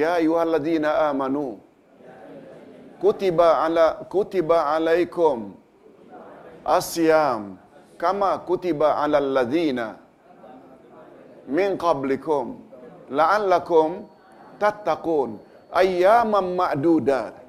Ya 0.01 0.17
ayyuhalladzina 0.19 0.89
amanu. 1.09 1.47
Kutiba 3.03 3.47
ala 3.65 3.85
kutiba 4.13 4.57
alaikum 4.73 5.39
asyam 6.63 7.41
kama 8.01 8.29
kutiba 8.47 8.95
alal 9.03 9.27
ladzina 9.37 9.87
min 11.47 11.75
qablikum 11.77 12.62
la'allakum 13.19 14.09
tattaqun 14.63 15.37
ayyaman 15.81 16.47
ma'dudat 16.61 17.43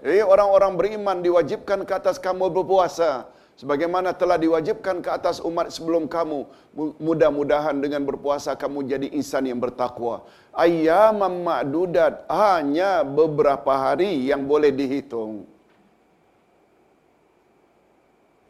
Eh 0.00 0.24
orang-orang 0.24 0.72
beriman 0.80 1.20
diwajibkan 1.20 1.84
ke 1.84 1.92
atas 1.92 2.16
kamu 2.16 2.48
berpuasa 2.48 3.28
sebagaimana 3.60 4.16
telah 4.16 4.40
diwajibkan 4.40 5.04
ke 5.04 5.10
atas 5.12 5.44
umat 5.44 5.68
sebelum 5.76 6.08
kamu. 6.08 6.48
Mudah-mudahan 6.96 7.76
dengan 7.84 8.08
berpuasa 8.08 8.56
kamu 8.56 8.88
jadi 8.88 9.06
insan 9.12 9.44
yang 9.44 9.60
bertakwa. 9.60 10.24
Ayyaman 10.56 11.44
ma'dudat 11.44 12.24
hanya 12.32 13.04
beberapa 13.04 13.72
hari 13.76 14.32
yang 14.32 14.48
boleh 14.48 14.72
dihitung. 14.72 15.44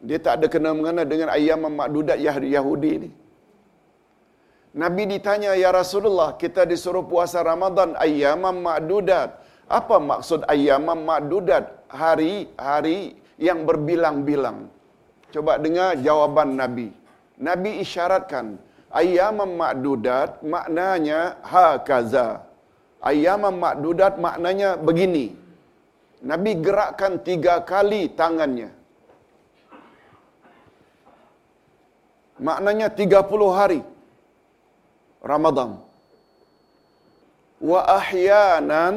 Dia 0.01 0.17
tak 0.23 0.33
ada 0.41 0.47
kena 0.47 0.71
mengena 0.71 1.03
dengan 1.03 1.29
ayyaman 1.35 1.75
ma'dudat 1.75 2.17
Yahudi 2.55 2.89
ini. 2.95 3.09
Nabi 4.71 5.03
ditanya, 5.03 5.51
Ya 5.59 5.69
Rasulullah, 5.75 6.39
kita 6.39 6.63
disuruh 6.63 7.03
puasa 7.03 7.43
Ramadan 7.43 7.91
ayyaman 7.99 8.55
ma'dudat. 8.63 9.35
Apa 9.67 9.99
maksud 9.99 10.47
ayyaman 10.47 11.03
ma'dudat? 11.03 11.91
Hari-hari 11.91 13.19
yang 13.35 13.67
berbilang-bilang. 13.67 14.71
Coba 15.35 15.59
dengar 15.59 15.99
jawaban 15.99 16.55
Nabi. 16.55 16.87
Nabi 17.35 17.83
isyaratkan, 17.83 18.55
ayyaman 18.95 19.59
ma'dudat 19.59 20.39
maknanya 20.39 21.35
hakaza. 21.43 22.47
Ayyaman 23.03 23.59
ma'dudat 23.59 24.15
maknanya 24.23 24.79
begini. 24.79 25.35
Nabi 26.23 26.51
gerakkan 26.63 27.19
tiga 27.27 27.59
kali 27.65 28.07
tangannya. 28.13 28.71
Maknanya 32.39 32.87
tiga 32.93 33.19
puluh 33.25 33.51
hari. 33.51 33.81
Ramadan. 35.33 35.71
Wa 37.69 37.79
ahyanan 37.99 38.95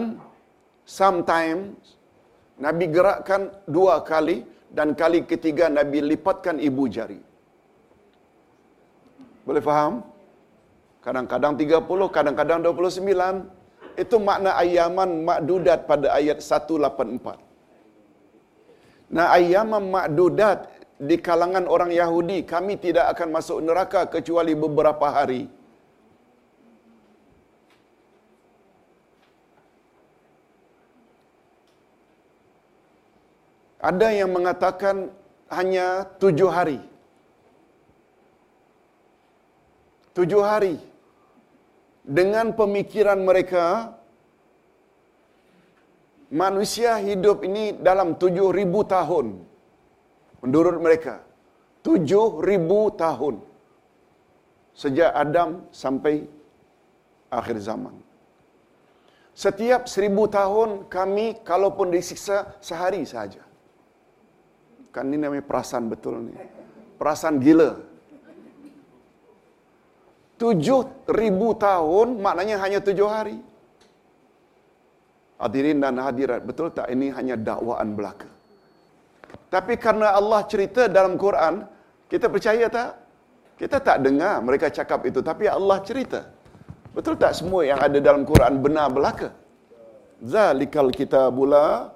sometimes 0.98 1.76
Nabi 2.64 2.84
gerakkan 2.96 3.42
dua 3.76 3.94
kali 4.10 4.36
dan 4.76 4.88
kali 5.00 5.20
ketiga 5.32 5.66
Nabi 5.78 5.98
lipatkan 6.10 6.56
ibu 6.68 6.84
jari. 6.96 7.20
Boleh 9.46 9.62
faham? 9.68 9.94
Kadang-kadang 11.04 11.54
30, 11.60 12.16
kadang-kadang 12.16 12.58
29. 12.64 14.00
Itu 14.02 14.16
makna 14.28 14.50
ayaman 14.62 15.10
makdudat 15.28 15.80
pada 15.90 16.06
ayat 16.18 16.38
184. 16.40 17.36
Nah 19.16 19.26
ayaman 19.38 19.84
makdudat 19.96 20.58
di 21.08 21.16
kalangan 21.26 21.64
orang 21.74 21.90
Yahudi, 22.00 22.38
kami 22.52 22.74
tidak 22.84 23.06
akan 23.12 23.28
masuk 23.36 23.58
neraka 23.66 24.00
kecuali 24.14 24.54
beberapa 24.64 25.06
hari. 25.16 25.42
Ada 33.90 34.08
yang 34.16 34.30
mengatakan 34.32 35.12
hanya 35.52 36.08
tujuh 36.22 36.48
hari. 36.56 36.80
Tujuh 40.16 40.40
hari. 40.40 40.76
Dengan 42.18 42.56
pemikiran 42.56 43.20
mereka, 43.28 43.92
manusia 46.32 46.96
hidup 47.08 47.44
ini 47.48 47.76
dalam 47.88 48.16
tujuh 48.22 48.48
ribu 48.56 48.80
tahun. 48.88 49.26
Menurut 50.40 50.80
mereka, 50.80 51.20
tujuh 51.84 52.40
ribu 52.40 52.88
tahun. 53.04 53.37
Sejak 54.82 55.12
Adam 55.12 55.50
sampai 55.82 56.24
akhir 57.28 57.60
zaman. 57.68 57.94
Setiap 59.44 59.90
seribu 59.92 60.24
tahun 60.38 60.88
kami 60.88 61.26
kalaupun 61.50 61.92
disiksa 61.92 62.56
sehari 62.64 63.04
saja. 63.04 63.43
Kan 64.94 65.10
ini 65.10 65.18
namanya 65.18 65.42
perasaan 65.42 65.90
betul 65.90 66.30
nih. 66.30 66.38
Perasaan 66.94 67.42
gila. 67.42 67.70
Tujuh 70.38 71.10
ribu 71.10 71.48
tahun 71.58 72.22
maknanya 72.22 72.62
hanya 72.62 72.78
tujuh 72.78 73.08
hari. 73.10 73.38
Hadirin 75.42 75.82
dan 75.82 75.98
hadirat, 75.98 76.46
betul 76.46 76.70
tak 76.70 76.86
ini 76.94 77.10
hanya 77.10 77.34
dakwaan 77.34 77.98
belaka? 77.98 78.30
Tapi 79.50 79.74
karena 79.84 80.14
Allah 80.18 80.40
cerita 80.46 80.86
dalam 80.86 81.18
Quran, 81.18 81.66
kita 82.06 82.26
percaya 82.30 82.66
tak? 82.70 82.90
Kita 83.58 83.78
tak 83.82 83.98
dengar 84.06 84.42
mereka 84.46 84.70
cakap 84.70 85.02
itu, 85.10 85.20
tapi 85.22 85.50
Allah 85.50 85.78
cerita. 85.82 86.20
Betul 86.94 87.18
tak 87.18 87.34
semua 87.38 87.66
yang 87.66 87.78
ada 87.82 87.98
dalam 87.98 88.22
Quran 88.22 88.62
benar 88.62 88.86
belaka? 88.94 89.28
Zalikal 90.22 90.90
kitabula 90.94 91.93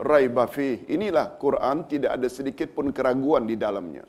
raiba 0.00 0.44
fi. 0.54 0.82
Inilah 0.90 1.36
Quran 1.42 1.86
tidak 1.90 2.16
ada 2.16 2.28
sedikit 2.30 2.72
pun 2.76 2.88
keraguan 2.96 3.44
di 3.50 3.54
dalamnya. 3.54 4.04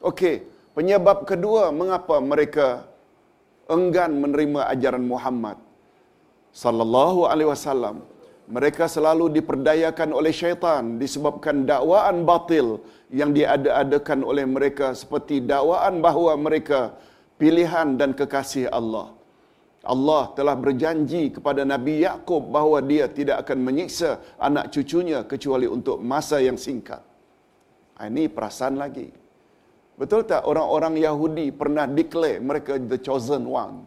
Okey, 0.00 0.46
penyebab 0.76 1.26
kedua 1.30 1.74
mengapa 1.74 2.16
mereka 2.22 2.86
enggan 3.68 4.16
menerima 4.22 4.70
ajaran 4.72 5.04
Muhammad 5.04 5.58
sallallahu 6.62 7.28
alaihi 7.32 7.50
wasallam. 7.54 7.98
Mereka 8.48 8.88
selalu 8.88 9.28
diperdayakan 9.36 10.08
oleh 10.18 10.32
syaitan 10.32 10.96
disebabkan 10.96 11.68
dakwaan 11.68 12.24
batil 12.24 12.80
yang 13.12 13.36
diada-adakan 13.36 14.24
oleh 14.24 14.48
mereka 14.48 14.96
seperti 14.96 15.44
dakwaan 15.44 16.00
bahawa 16.00 16.32
mereka 16.40 16.96
pilihan 17.36 18.00
dan 18.00 18.16
kekasih 18.16 18.72
Allah. 18.72 19.17
Allah 19.86 20.34
telah 20.34 20.58
berjanji 20.58 21.30
kepada 21.30 21.62
Nabi 21.62 22.02
Yakub 22.02 22.50
bahawa 22.50 22.82
dia 22.82 23.06
tidak 23.06 23.46
akan 23.46 23.58
menyiksa 23.62 24.18
anak 24.42 24.74
cucunya 24.74 25.22
kecuali 25.22 25.70
untuk 25.70 26.02
masa 26.02 26.42
yang 26.42 26.58
singkat. 26.58 27.02
Ah, 27.94 28.10
ini 28.10 28.26
perasaan 28.26 28.74
lagi. 28.74 29.08
Betul 29.98 30.26
tak 30.30 30.46
orang-orang 30.50 30.94
Yahudi 30.98 31.50
pernah 31.50 31.86
declare 31.86 32.38
mereka 32.38 32.78
the 32.78 32.98
chosen 32.98 33.46
one? 33.46 33.86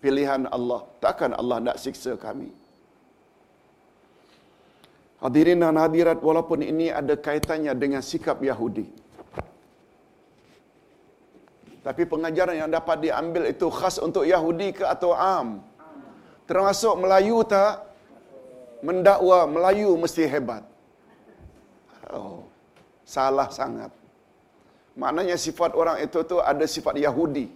Pilihan 0.00 0.48
Allah. 0.48 0.84
Takkan 1.00 1.32
Allah 1.36 1.58
nak 1.60 1.76
siksa 1.80 2.16
kami? 2.16 2.48
Hadirin 5.20 5.64
dan 5.64 5.80
hadirat 5.80 6.20
walaupun 6.20 6.60
ini 6.60 6.92
ada 6.92 7.16
kaitannya 7.16 7.72
dengan 7.72 8.04
sikap 8.04 8.36
Yahudi. 8.40 8.88
Tapi 11.86 12.02
pengajaran 12.12 12.56
yang 12.58 12.70
dapat 12.76 12.96
diambil 12.98 13.42
itu 13.46 13.66
khas 13.70 13.96
untuk 14.02 14.26
Yahudi 14.26 14.68
ke 14.78 14.82
atau 14.94 15.14
am? 15.14 15.62
Termasuk 16.50 16.94
Melayu 16.98 17.46
tak? 17.46 17.86
Mendakwa 18.82 19.38
Melayu 19.54 19.94
mesti 19.94 20.26
hebat. 20.26 20.66
Oh, 22.10 22.42
salah 23.06 23.46
sangat. 23.54 23.94
Maknanya 24.98 25.38
sifat 25.38 25.78
orang 25.78 26.02
itu 26.02 26.18
tu 26.30 26.42
ada 26.42 26.66
sifat 26.66 26.98
Yahudi. 26.98 27.46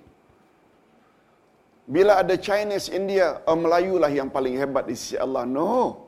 Bila 1.91 2.22
ada 2.22 2.35
Chinese, 2.39 2.87
India, 2.95 3.43
oh 3.51 3.59
Melayu 3.59 3.99
lah 3.99 4.14
yang 4.14 4.31
paling 4.31 4.55
hebat 4.62 4.87
di 4.87 4.95
sisi 4.95 5.18
Allah. 5.18 5.43
No. 5.43 6.07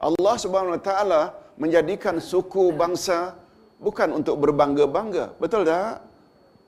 Allah 0.00 0.34
Subhanahu 0.40 0.80
Wa 0.80 0.82
Taala 0.88 1.22
menjadikan 1.60 2.16
suku 2.16 2.72
bangsa 2.72 3.36
bukan 3.76 4.08
untuk 4.24 4.40
berbangga-bangga. 4.40 5.36
Betul 5.36 5.68
tak? 5.68 6.11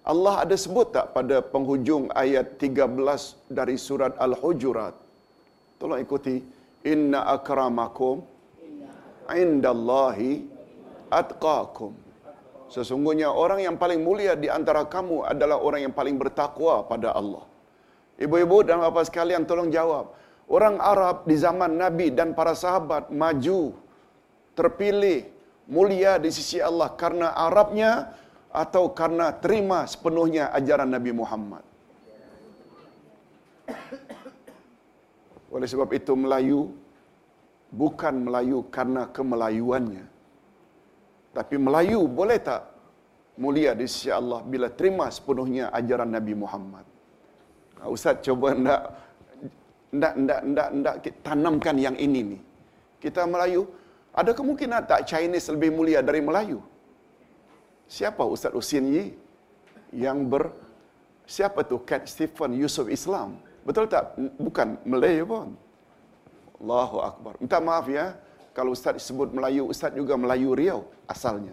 Allah 0.04 0.44
ada 0.44 0.52
sebut 0.52 0.92
tak 0.92 1.16
pada 1.16 1.40
penghujung 1.40 2.12
ayat 2.12 2.60
13 2.60 3.48
dari 3.48 3.80
surat 3.80 4.12
Al-Hujurat? 4.20 4.92
Tolong 5.80 6.00
ikuti. 6.04 6.44
Inna 6.84 7.24
akramakum 7.32 8.20
indallahi 9.32 10.44
atqakum. 11.08 11.96
Sesungguhnya 12.68 13.32
orang 13.32 13.64
yang 13.64 13.76
paling 13.80 14.04
mulia 14.04 14.36
di 14.36 14.52
antara 14.52 14.84
kamu 14.84 15.24
adalah 15.24 15.56
orang 15.56 15.88
yang 15.88 15.94
paling 15.96 16.20
bertakwa 16.20 16.84
pada 16.84 17.16
Allah. 17.16 17.48
Ibu-ibu 18.20 18.60
dan 18.60 18.84
bapa 18.84 19.08
sekalian 19.08 19.48
tolong 19.48 19.72
jawab. 19.72 20.12
Orang 20.44 20.76
Arab 20.84 21.24
di 21.24 21.40
zaman 21.40 21.80
Nabi 21.80 22.12
dan 22.12 22.36
para 22.36 22.52
sahabat 22.52 23.08
maju, 23.08 23.72
terpilih, 24.52 25.24
mulia 25.64 26.20
di 26.20 26.28
sisi 26.28 26.60
Allah 26.60 26.92
karena 26.92 27.32
Arabnya 27.32 28.12
atau 28.62 28.84
karena 28.98 29.26
terima 29.44 29.82
sepenuhnya 29.92 30.44
ajaran 30.58 30.90
Nabi 30.94 31.10
Muhammad. 31.20 31.64
Oleh 35.54 35.68
sebab 35.72 35.90
itu 35.98 36.12
Melayu 36.24 36.60
bukan 37.80 38.14
Melayu 38.26 38.58
karena 38.76 39.02
kemelayuannya. 39.16 40.04
Tapi 41.34 41.56
Melayu 41.66 42.00
boleh 42.18 42.38
tak 42.38 42.62
mulia 43.42 43.74
di 43.74 43.86
sisi 43.90 44.10
Allah 44.14 44.40
bila 44.52 44.70
terima 44.70 45.06
sepenuhnya 45.16 45.74
ajaran 45.78 46.10
Nabi 46.16 46.34
Muhammad. 46.42 46.86
Ustaz 47.94 48.22
cuba 48.26 48.54
nak 48.66 48.82
nak 50.00 50.14
nak 50.26 50.40
nak 50.56 50.68
nak 50.84 50.96
tanamkan 51.26 51.76
yang 51.86 51.96
ini 52.06 52.20
ni. 52.32 52.38
Kita 53.02 53.26
Melayu, 53.32 53.66
ada 54.14 54.30
kemungkinan 54.38 54.86
tak 54.90 55.10
Chinese 55.10 55.50
lebih 55.54 55.70
mulia 55.76 56.00
dari 56.00 56.22
Melayu? 56.28 56.62
Siapa 57.88 58.24
Ustaz 58.24 58.52
Husin 58.56 58.84
Yi 58.90 59.04
yang 59.94 60.26
ber 60.26 60.50
siapa 61.28 61.62
tu 61.64 61.80
Cat 61.84 62.08
Stephen 62.08 62.56
Yusuf 62.56 62.88
Islam? 62.88 63.38
Betul 63.64 63.88
tak? 63.88 64.16
Bukan 64.36 64.80
Malay 64.84 65.24
pun. 65.24 65.56
Allahu 66.60 66.98
Akbar. 67.04 67.32
Minta 67.40 67.60
maaf 67.60 67.86
ya 67.88 68.16
kalau 68.56 68.72
Ustaz 68.72 69.02
sebut 69.02 69.28
Melayu, 69.34 69.68
Ustaz 69.68 69.92
juga 69.92 70.14
Melayu 70.16 70.56
Riau 70.56 70.80
asalnya. 71.10 71.52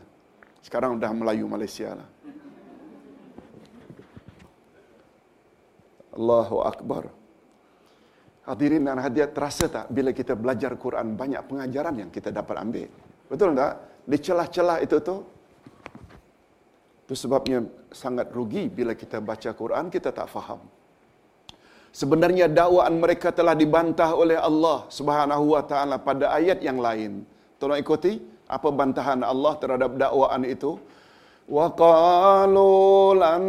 Sekarang 0.61 1.01
dah 1.01 1.11
Melayu 1.11 1.49
Malaysia 1.49 1.97
lah. 1.97 2.09
Allahu 6.11 6.57
Akbar. 6.61 7.03
Hadirin 8.41 8.83
dan 8.83 8.99
hadirat 8.99 9.31
terasa 9.31 9.65
tak 9.69 9.85
bila 9.93 10.11
kita 10.11 10.33
belajar 10.35 10.75
Quran 10.75 11.15
banyak 11.15 11.41
pengajaran 11.45 11.95
yang 12.05 12.09
kita 12.11 12.33
dapat 12.33 12.55
ambil. 12.59 12.89
Betul 13.31 13.55
tak? 13.55 13.73
Di 14.03 14.17
celah-celah 14.17 14.77
itu 14.83 14.97
tu. 14.99 15.17
Itu 17.11 17.27
sebabnya 17.27 17.59
sangat 17.91 18.31
rugi 18.31 18.71
bila 18.71 18.95
kita 18.95 19.19
baca 19.19 19.51
Quran 19.51 19.91
kita 19.91 20.15
tak 20.15 20.31
faham. 20.31 20.63
Sebenarnya 21.91 22.47
dakwaan 22.47 23.03
mereka 23.03 23.35
telah 23.35 23.51
dibantah 23.51 24.15
oleh 24.15 24.39
Allah 24.39 24.87
Subhanahu 24.87 25.51
wa 25.51 25.59
taala 25.59 25.99
pada 25.99 26.31
ayat 26.31 26.63
yang 26.63 26.79
lain. 26.79 27.27
Tolong 27.59 27.83
ikuti 27.83 28.15
apa 28.47 28.71
bantahan 28.71 29.27
Allah 29.27 29.59
terhadap 29.59 29.99
dakwaan 29.99 30.47
itu. 30.47 30.79
Wa 31.51 31.67
qalu 31.75 32.71
lan 33.19 33.43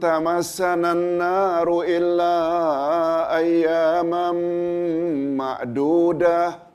tamassana 0.00 0.96
an-naru 0.96 1.84
illa 1.84 2.36
ayyaman 3.36 4.36
ma'dudah. 5.36 6.67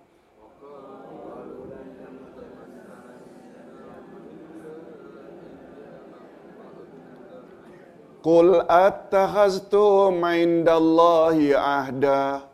Qul 8.24 8.64
attakhaztum 8.72 10.24
indallahi 10.24 11.52
ahda. 11.52 12.48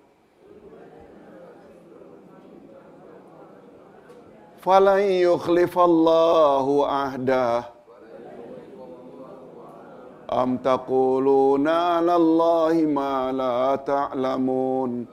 Falan 4.65 5.05
yukhlifallahu 5.05 6.89
ahda. 6.89 7.69
Am 10.25 10.57
taquluna 10.57 12.01
lallahi 12.01 12.89
ma 12.89 13.29
la 13.29 13.77
ta'lamun. 13.77 15.05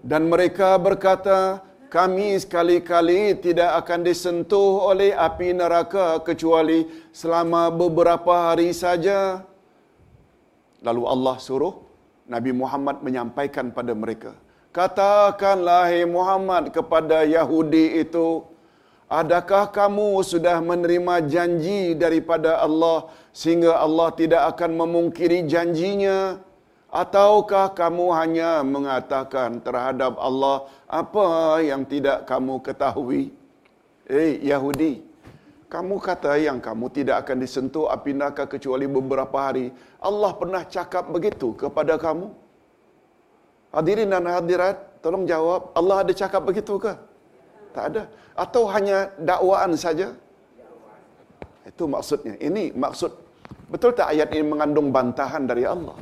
Dan 0.00 0.32
mereka 0.32 0.80
berkata 0.80 1.67
kami 1.88 2.36
sekali-kali 2.42 3.20
tidak 3.44 3.70
akan 3.80 4.00
disentuh 4.08 4.88
oleh 4.90 5.10
api 5.26 5.48
neraka 5.60 6.20
kecuali 6.28 6.84
selama 7.20 7.62
beberapa 7.72 8.52
hari 8.52 8.70
saja. 8.76 9.44
Lalu 10.86 11.02
Allah 11.14 11.36
suruh 11.46 11.74
Nabi 12.34 12.52
Muhammad 12.52 13.00
menyampaikan 13.06 13.72
pada 13.72 13.96
mereka. 13.96 14.32
Katakanlah 14.76 15.88
hai 15.88 16.04
Muhammad 16.04 16.70
kepada 16.76 17.24
Yahudi 17.24 18.04
itu, 18.04 18.44
Adakah 19.08 19.72
kamu 19.72 20.20
sudah 20.20 20.60
menerima 20.60 21.24
janji 21.32 21.96
daripada 21.96 22.60
Allah 22.60 23.08
sehingga 23.32 23.80
Allah 23.80 24.12
tidak 24.12 24.42
akan 24.52 24.76
memungkiri 24.84 25.48
janjinya? 25.48 26.36
Ataukah 26.88 27.76
kamu 27.76 28.16
hanya 28.16 28.64
mengatakan 28.64 29.60
terhadap 29.60 30.16
Allah 30.16 30.64
apa 30.88 31.60
yang 31.60 31.84
tidak 31.84 32.24
kamu 32.24 32.64
ketahui? 32.64 33.28
Eh 34.08 34.40
Yahudi, 34.40 35.04
kamu 35.68 36.00
kata 36.00 36.40
yang 36.40 36.64
kamu 36.64 36.88
tidak 36.88 37.28
akan 37.28 37.44
disentuh 37.44 37.92
api 37.92 38.16
neraka 38.16 38.48
kecuali 38.48 38.88
beberapa 38.88 39.36
hari. 39.36 39.68
Allah 40.00 40.32
pernah 40.32 40.64
cakap 40.64 41.12
begitu 41.12 41.52
kepada 41.52 42.00
kamu? 42.00 42.32
Hadirin 43.68 44.08
dan 44.08 44.24
hadirat, 44.24 45.04
tolong 45.04 45.28
jawab, 45.28 45.76
Allah 45.76 46.00
ada 46.00 46.12
cakap 46.16 46.40
begitu 46.40 46.80
ke? 46.80 46.96
Tak 47.76 47.84
ada. 47.92 48.02
Atau 48.32 48.64
hanya 48.72 49.12
dakwaan 49.20 49.76
saja? 49.76 50.16
Itu 51.68 51.84
maksudnya. 51.84 52.40
Ini 52.40 52.72
maksud. 52.72 53.12
Betul 53.68 53.92
tak 53.92 54.16
ayat 54.16 54.32
ini 54.32 54.48
mengandung 54.48 54.88
bantahan 54.88 55.44
dari 55.44 55.68
Allah? 55.68 56.00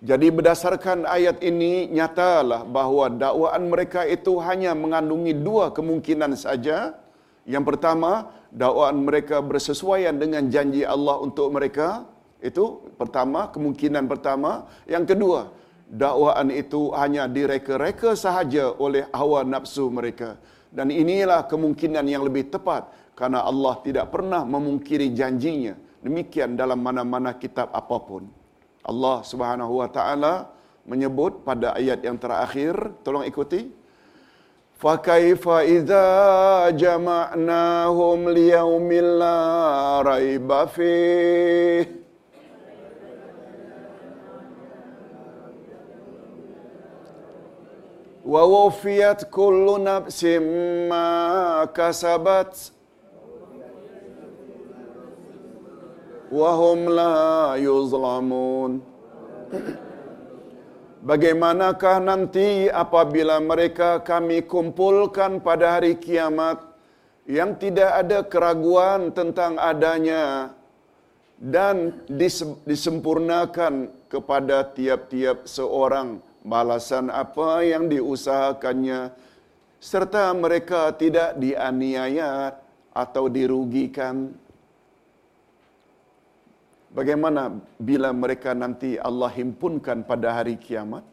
Jadi 0.00 0.32
berdasarkan 0.32 1.04
ayat 1.04 1.44
ini, 1.44 1.84
nyatalah 1.92 2.64
bahawa 2.64 3.12
dakwaan 3.12 3.68
mereka 3.68 4.08
itu 4.08 4.40
hanya 4.40 4.72
mengandungi 4.72 5.36
dua 5.36 5.76
kemungkinan 5.76 6.32
saja. 6.40 6.96
Yang 7.44 7.64
pertama, 7.76 8.32
dakwaan 8.48 9.04
mereka 9.04 9.44
bersesuaian 9.44 10.16
dengan 10.16 10.48
janji 10.48 10.88
Allah 10.88 11.20
untuk 11.20 11.52
mereka. 11.52 12.08
Itu 12.40 12.88
pertama, 12.96 13.52
kemungkinan 13.52 14.08
pertama. 14.08 14.64
Yang 14.88 15.04
kedua, 15.12 15.40
dakwaan 15.92 16.48
itu 16.48 16.96
hanya 16.96 17.28
direka-reka 17.28 18.16
sahaja 18.16 18.72
oleh 18.80 19.04
hawa 19.12 19.44
nafsu 19.44 19.92
mereka. 19.92 20.40
Dan 20.72 20.88
inilah 20.88 21.44
kemungkinan 21.44 22.08
yang 22.08 22.24
lebih 22.24 22.48
tepat 22.48 22.88
karena 23.12 23.44
Allah 23.44 23.76
tidak 23.84 24.08
pernah 24.08 24.48
memungkiri 24.48 25.12
janjinya. 25.12 25.76
Demikian 26.00 26.56
dalam 26.56 26.80
mana-mana 26.80 27.36
kitab 27.36 27.68
apapun. 27.76 28.39
Allah 28.84 29.20
Subhanahu 29.24 29.80
wa 29.80 29.88
taala 29.88 30.48
menyebut 30.88 31.44
pada 31.44 31.76
ayat 31.76 32.00
yang 32.00 32.16
terakhir, 32.16 32.74
tolong 33.04 33.28
ikuti. 33.28 33.68
Fa 34.80 34.96
kaifa 34.96 35.60
idza 35.68 36.72
jama'nahum 36.72 38.32
liyaumin 38.32 39.20
la 39.20 39.36
raiba 40.00 40.64
fihi 40.64 42.00
wa 48.30 48.46
wufiyat 48.46 49.26
kullu 49.30 49.76
nafsin 49.78 50.40
ma 50.88 51.66
kasabat 51.72 52.72
wa 56.30 56.50
hum 56.54 56.78
la 56.86 57.14
yuzlamun. 57.58 58.78
Bagaimanakah 61.00 61.98
nanti 61.98 62.70
apabila 62.70 63.42
mereka 63.42 63.98
kami 64.04 64.46
kumpulkan 64.46 65.42
pada 65.42 65.80
hari 65.80 65.98
kiamat 65.98 66.60
yang 67.26 67.56
tidak 67.58 67.90
ada 68.04 68.20
keraguan 68.22 69.10
tentang 69.10 69.58
adanya 69.58 70.54
dan 71.40 72.04
disempurnakan 72.68 73.88
kepada 74.12 74.60
tiap-tiap 74.76 75.48
seorang 75.48 76.20
balasan 76.44 77.08
apa 77.08 77.64
yang 77.64 77.88
diusahakannya 77.88 79.08
serta 79.80 80.36
mereka 80.36 80.92
tidak 80.92 81.40
dianiaya 81.40 82.60
atau 82.92 83.32
dirugikan 83.32 84.36
Bagaimana 86.90 87.54
bila 87.78 88.10
mereka 88.10 88.50
nanti 88.50 88.98
Allah 88.98 89.30
himpunkan 89.30 90.02
pada 90.02 90.34
hari 90.34 90.58
kiamat, 90.58 91.06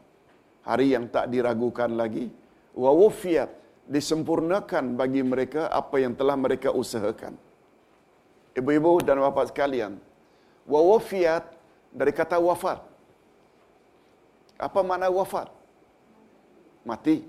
hari 0.65 0.97
yang 0.97 1.05
tak 1.05 1.29
diragukan 1.29 1.93
lagi, 1.93 2.33
wa 2.73 2.89
wufiyat 2.97 3.53
disempurnakan 3.85 4.97
bagi 4.97 5.21
mereka 5.21 5.69
apa 5.69 6.01
yang 6.01 6.17
telah 6.17 6.33
mereka 6.33 6.73
usahakan. 6.73 7.37
Ibu-ibu 8.57 9.05
dan 9.05 9.21
bapa 9.21 9.45
sekalian, 9.45 10.01
wa 10.65 10.81
wufiyat 10.81 11.45
dari 11.93 12.09
kata 12.09 12.41
wafat. 12.41 12.81
Apa 14.57 14.81
makna 14.81 15.13
wafat? 15.13 15.53
Mati. 16.81 17.21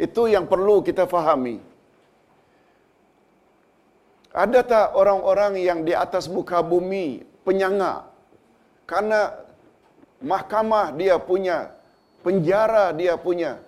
Itu 0.00 0.32
yang 0.32 0.48
perlu 0.48 0.80
kita 0.80 1.04
fahami. 1.04 1.60
Ada 4.32 4.60
tak 4.64 4.86
orang-orang 4.96 5.60
yang 5.60 5.84
di 5.84 5.92
atas 5.92 6.24
muka 6.24 6.64
bumi 6.64 7.20
penyangga? 7.44 8.08
Karena 8.88 9.36
mahkamah 10.24 10.96
dia 10.96 11.20
punya, 11.20 11.68
penjara 12.24 12.96
dia 12.96 13.20
punya, 13.20 13.60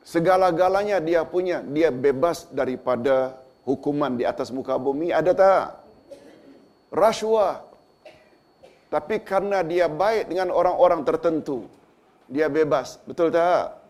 segala-galanya 0.00 1.04
dia 1.04 1.20
punya, 1.28 1.60
dia 1.60 1.92
bebas 1.92 2.48
daripada 2.48 3.36
hukuman 3.68 4.16
di 4.16 4.24
atas 4.24 4.48
muka 4.48 4.80
bumi. 4.80 5.12
Ada 5.12 5.32
tak? 5.36 5.64
Rasuah. 6.96 7.60
Tapi 8.88 9.20
karena 9.20 9.60
dia 9.60 9.84
baik 9.88 10.32
dengan 10.32 10.48
orang-orang 10.48 11.04
tertentu, 11.04 11.68
dia 12.30 12.48
bebas. 12.48 12.96
Betul 13.04 13.28
tak? 13.34 13.81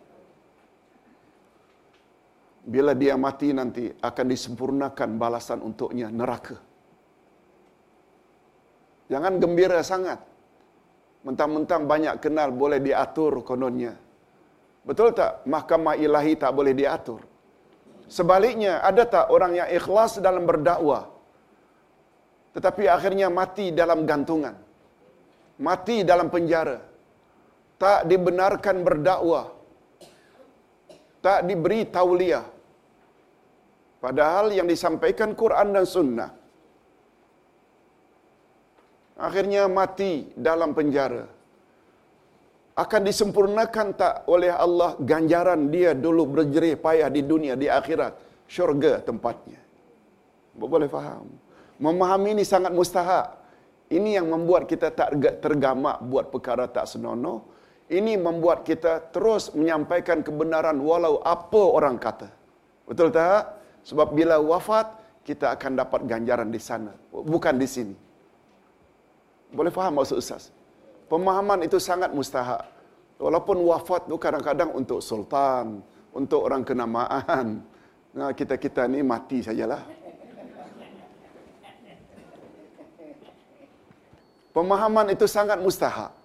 Bila 2.63 2.95
dia 2.95 3.15
mati 3.19 3.51
nanti 3.51 3.91
akan 3.91 4.27
disempurnakan 4.31 5.19
balasan 5.19 5.59
untuknya 5.63 6.09
neraka. 6.09 6.57
Jangan 9.11 9.37
gembira 9.43 9.83
sangat. 9.83 10.23
Mentang-mentang 11.23 11.87
banyak 11.87 12.15
kenal 12.19 12.51
boleh 12.51 12.83
diatur 12.83 13.43
kononnya. 13.47 13.95
Betul 14.83 15.15
tak? 15.15 15.47
Mahkamah 15.47 15.95
ilahi 15.95 16.35
tak 16.35 16.51
boleh 16.51 16.75
diatur. 16.75 17.23
Sebaliknya, 18.11 18.83
ada 18.83 19.07
tak 19.07 19.31
orang 19.31 19.53
yang 19.55 19.69
ikhlas 19.71 20.19
dalam 20.19 20.43
berdakwah 20.43 21.13
tetapi 22.53 22.85
akhirnya 22.95 23.33
mati 23.33 23.73
dalam 23.73 24.05
gantungan. 24.05 24.53
Mati 25.67 26.05
dalam 26.05 26.29
penjara. 26.29 26.79
Tak 27.81 28.07
dibenarkan 28.07 28.77
berdakwah 28.87 29.52
tak 31.25 31.47
diberi 31.49 31.81
tauliah. 31.97 32.47
Padahal 34.05 34.47
yang 34.59 34.66
disampaikan 34.66 35.31
Quran 35.43 35.68
dan 35.75 35.87
Sunnah. 35.87 36.31
Akhirnya 39.27 39.70
mati 39.70 40.12
dalam 40.35 40.75
penjara. 40.79 41.25
Akan 42.83 43.07
disempurnakan 43.07 43.89
tak 43.95 44.14
oleh 44.35 44.51
Allah 44.64 44.91
ganjaran 45.11 45.70
dia 45.75 45.91
dulu 45.95 46.27
berjerih 46.35 46.75
payah 46.85 47.09
di 47.16 47.23
dunia, 47.23 47.55
di 47.62 47.70
akhirat. 47.70 48.12
Syurga 48.51 48.99
tempatnya. 49.09 49.61
Boleh 50.59 50.91
faham. 50.91 51.31
Memahami 51.79 52.31
ini 52.37 52.45
sangat 52.53 52.75
mustahak. 52.75 53.39
Ini 53.97 54.18
yang 54.18 54.27
membuat 54.35 54.66
kita 54.66 54.89
tak 54.91 55.14
tergamak 55.45 56.01
buat 56.11 56.33
perkara 56.33 56.64
tak 56.66 56.89
senonoh 56.91 57.52
ini 57.93 58.16
membuat 58.16 58.64
kita 58.64 59.12
terus 59.12 59.53
menyampaikan 59.53 60.24
kebenaran 60.24 60.80
walau 60.80 61.20
apa 61.20 61.61
orang 61.61 62.01
kata. 62.01 62.32
Betul 62.88 63.12
tak? 63.12 63.61
Sebab 63.84 64.16
bila 64.16 64.40
wafat, 64.40 64.88
kita 65.28 65.53
akan 65.53 65.76
dapat 65.76 66.01
ganjaran 66.09 66.49
di 66.49 66.57
sana. 66.57 66.97
Bukan 67.12 67.61
di 67.61 67.68
sini. 67.68 67.97
Boleh 69.53 69.68
faham 69.68 70.01
maksud 70.01 70.16
Ustaz? 70.16 70.49
Pemahaman 71.12 71.68
itu 71.68 71.76
sangat 71.76 72.09
mustahak. 72.16 72.64
Walaupun 73.20 73.61
wafat 73.68 74.09
itu 74.09 74.16
kadang-kadang 74.16 74.72
untuk 74.72 75.05
sultan, 75.05 75.84
untuk 76.16 76.49
orang 76.49 76.64
kenamaan. 76.64 77.61
Nah, 78.16 78.32
kita-kita 78.32 78.88
ni 78.88 79.05
mati 79.05 79.45
sajalah. 79.45 79.84
Pemahaman 84.53 85.12
itu 85.12 85.24
sangat 85.24 85.61
mustahak. 85.61 86.22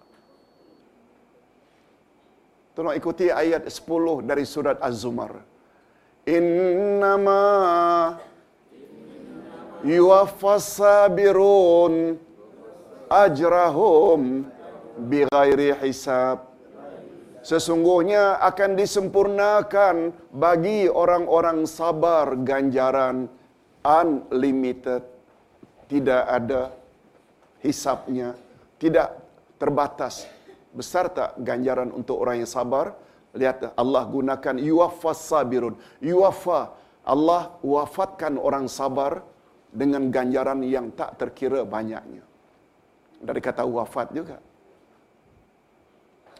Tolong 2.77 2.93
ikuti 2.93 3.33
ayat 3.33 3.65
10 3.65 4.21
dari 4.21 4.45
surat 4.45 4.77
Az-Zumar. 4.77 5.41
Innama 6.29 7.41
yuwaffasabirun 9.81 12.21
ajrahum 13.09 14.45
bighairi 15.09 15.73
hisab. 15.81 16.45
Sesungguhnya 17.41 18.37
akan 18.45 18.77
disempurnakan 18.77 20.13
bagi 20.29 20.85
orang-orang 20.85 21.65
sabar 21.65 22.29
ganjaran 22.45 23.25
unlimited. 23.81 25.01
Tidak 25.89 26.23
ada 26.29 26.77
hisapnya, 27.57 28.37
tidak 28.77 29.17
terbatas 29.57 30.36
besar 30.77 31.09
tak 31.09 31.33
ganjaran 31.41 31.89
untuk 31.89 32.21
orang 32.21 32.45
yang 32.45 32.49
sabar? 32.49 32.93
Lihat 33.33 33.73
Allah 33.73 34.03
gunakan 34.05 34.55
yuwaffas 34.61 35.25
sabirun. 35.25 35.73
Yuwaffa 35.97 36.77
Allah 37.01 37.57
wafatkan 37.65 38.37
orang 38.37 38.69
sabar 38.69 39.25
dengan 39.73 40.11
ganjaran 40.13 40.61
yang 40.61 40.93
tak 40.93 41.17
terkira 41.19 41.63
banyaknya. 41.63 42.23
Dari 43.17 43.41
kata 43.41 43.65
wafat 43.65 44.13
juga. 44.13 44.37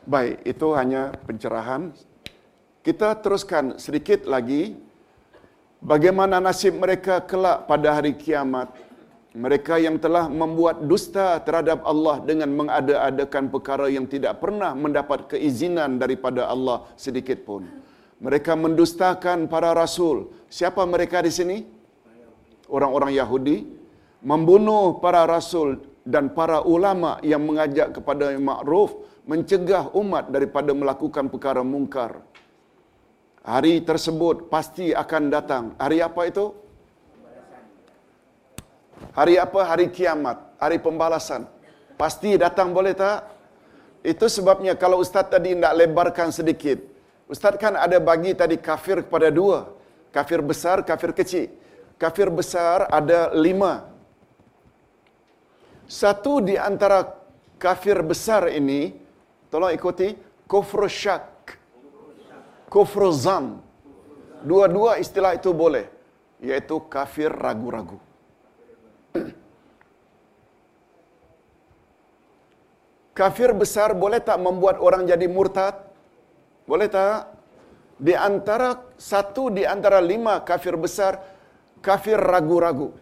Baik, 0.07 0.45
itu 0.47 0.67
hanya 0.71 1.11
pencerahan. 1.27 1.91
Kita 2.79 3.19
teruskan 3.19 3.75
sedikit 3.75 4.23
lagi 4.23 4.79
bagaimana 5.83 6.39
nasib 6.39 6.79
mereka 6.79 7.19
kelak 7.19 7.67
pada 7.67 7.99
hari 7.99 8.15
kiamat 8.15 8.71
mereka 9.37 9.77
yang 9.77 10.01
telah 10.01 10.25
membuat 10.41 10.81
dusta 10.89 11.37
terhadap 11.45 11.85
Allah 11.85 12.17
dengan 12.25 12.49
mengada-adakan 12.57 13.53
perkara 13.53 13.85
yang 13.93 14.09
tidak 14.09 14.41
pernah 14.41 14.73
mendapat 14.73 15.29
keizinan 15.31 16.01
daripada 16.01 16.49
Allah 16.49 16.89
sedikit 16.97 17.45
pun. 17.45 17.61
Mereka 18.17 18.57
mendustakan 18.57 19.45
para 19.45 19.77
rasul. 19.77 20.33
Siapa 20.49 20.81
mereka 20.89 21.21
di 21.21 21.29
sini? 21.29 21.57
orang-orang 22.71 23.15
Yahudi 23.15 23.57
membunuh 24.23 24.99
para 24.99 25.23
rasul 25.23 25.79
dan 26.07 26.31
para 26.31 26.63
ulama 26.63 27.19
yang 27.23 27.43
mengajak 27.43 27.99
kepada 27.99 28.31
yang 28.31 28.47
makruf, 28.47 28.95
mencegah 29.27 29.91
umat 29.91 30.31
daripada 30.31 30.71
melakukan 30.71 31.27
perkara 31.27 31.63
mungkar. 31.63 32.23
Hari 33.43 33.83
tersebut 33.83 34.51
pasti 34.51 34.91
akan 34.91 35.23
datang. 35.31 35.63
Hari 35.79 36.03
apa 36.03 36.21
itu? 36.27 36.51
Hari 39.17 39.33
apa? 39.41 39.61
Hari 39.65 39.89
kiamat, 39.89 40.37
hari 40.61 40.77
pembalasan. 40.77 41.49
Pasti 41.97 42.37
datang 42.37 42.69
boleh 42.69 42.93
tak? 42.93 43.25
Itu 44.05 44.29
sebabnya 44.29 44.77
kalau 44.77 45.01
ustaz 45.01 45.25
tadi 45.33 45.57
nak 45.57 45.73
lebarkan 45.73 46.29
sedikit. 46.29 46.77
Ustaz 47.25 47.57
kan 47.57 47.73
ada 47.73 47.97
bagi 47.97 48.37
tadi 48.37 48.61
kafir 48.61 49.01
kepada 49.01 49.33
dua. 49.33 49.73
Kafir 50.13 50.39
besar, 50.45 50.85
kafir 50.85 51.11
kecil. 51.17 51.49
Kafir 51.97 52.29
besar 52.29 52.85
ada 52.93 53.33
lima. 53.33 53.89
Satu 55.89 56.37
di 56.37 56.53
antara 56.53 57.09
kafir 57.57 57.97
besar 58.05 58.53
ini, 58.53 58.93
tolong 59.49 59.73
ikuti, 59.73 60.13
kufur 60.45 60.85
syak, 60.85 61.57
kufur 62.69 63.09
zam. 63.17 63.65
Dua-dua 64.45 65.01
istilah 65.01 65.33
itu 65.33 65.49
boleh. 65.57 65.89
Iaitu 66.37 66.85
kafir 66.85 67.33
ragu-ragu. 67.33 67.97
Kafir 73.19 73.49
besar 73.61 73.89
boleh 74.03 74.21
tak 74.27 74.37
membuat 74.45 74.77
orang 74.87 75.03
jadi 75.11 75.25
murtad? 75.35 75.73
Boleh 76.69 76.85
tak? 76.85 77.33
Di 77.97 78.13
antara 78.13 78.69
satu 79.11 79.49
di 79.57 79.65
antara 79.65 79.97
lima 80.11 80.37
kafir 80.49 80.77
besar, 80.77 81.17
kafir 81.81 82.19
ragu-ragu. 82.31 82.93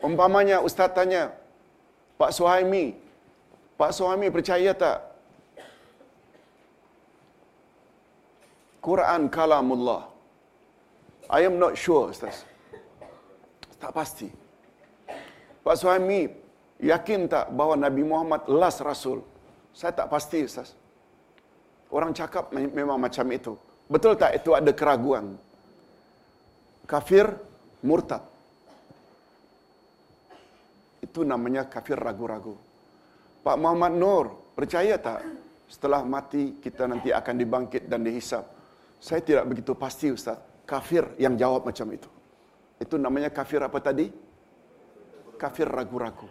Umpamanya 0.00 0.64
Ustaz 0.64 0.88
tanya, 0.96 1.36
Pak 2.20 2.32
Suhaimi, 2.32 2.96
Pak 3.76 3.92
Suhaimi 3.92 4.28
percaya 4.32 4.72
tak? 4.72 4.98
Quran 8.86 9.22
kalamullah. 9.36 10.02
I 11.28 11.42
am 11.48 11.58
not 11.58 11.74
sure, 11.84 12.14
Ustaz. 12.14 12.46
Tak 13.86 13.94
pasti. 13.94 14.26
Pak 15.62 15.76
Suhaimi, 15.78 16.26
yakin 16.82 17.30
tak 17.30 17.54
bahawa 17.54 17.78
Nabi 17.78 18.02
Muhammad 18.02 18.50
last 18.50 18.82
Rasul? 18.82 19.22
Saya 19.70 19.94
tak 19.94 20.10
pasti, 20.10 20.42
Ustaz. 20.42 20.74
Orang 21.94 22.10
cakap 22.10 22.50
memang 22.50 22.98
macam 22.98 23.22
itu. 23.30 23.54
Betul 23.86 24.18
tak 24.18 24.42
itu 24.42 24.58
ada 24.58 24.74
keraguan? 24.74 25.38
Kafir, 26.82 27.30
murtad. 27.86 28.26
Itu 30.98 31.22
namanya 31.22 31.70
kafir 31.70 31.94
ragu-ragu. 31.94 32.58
Pak 33.46 33.54
Muhammad 33.54 33.94
Nur, 33.94 34.24
percaya 34.58 34.98
tak 34.98 35.22
setelah 35.70 36.02
mati 36.02 36.58
kita 36.58 36.90
nanti 36.90 37.14
akan 37.14 37.38
dibangkit 37.38 37.86
dan 37.86 38.02
dihisap? 38.02 38.50
Saya 38.98 39.22
tidak 39.22 39.46
begitu 39.46 39.78
pasti 39.78 40.10
Ustaz. 40.10 40.42
Kafir 40.66 41.06
yang 41.22 41.38
jawab 41.38 41.62
macam 41.62 41.86
itu. 41.94 42.15
Itu 42.76 43.00
namanya 43.00 43.32
kafir 43.32 43.60
apa 43.64 43.78
tadi? 43.80 44.12
Kafir 45.40 45.68
ragu-ragu. 45.68 46.28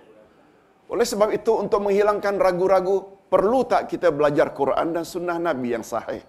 Oleh 0.90 1.06
sebab 1.06 1.34
itu 1.34 1.52
untuk 1.58 1.82
menghilangkan 1.86 2.38
ragu-ragu, 2.38 3.26
perlu 3.26 3.66
tak 3.66 3.90
kita 3.90 4.14
belajar 4.14 4.54
Quran 4.54 4.94
dan 4.94 5.04
sunnah 5.04 5.38
Nabi 5.42 5.74
yang 5.74 5.86
sahih? 5.86 6.22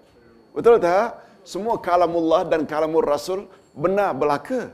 Betul 0.57 0.81
tak? 0.81 1.21
Semua 1.45 1.77
kalamullah 1.79 2.43
dan 2.49 2.65
kalamur 2.65 3.05
Rasul 3.05 3.47
benar 3.77 4.17
belaka. 4.17 4.73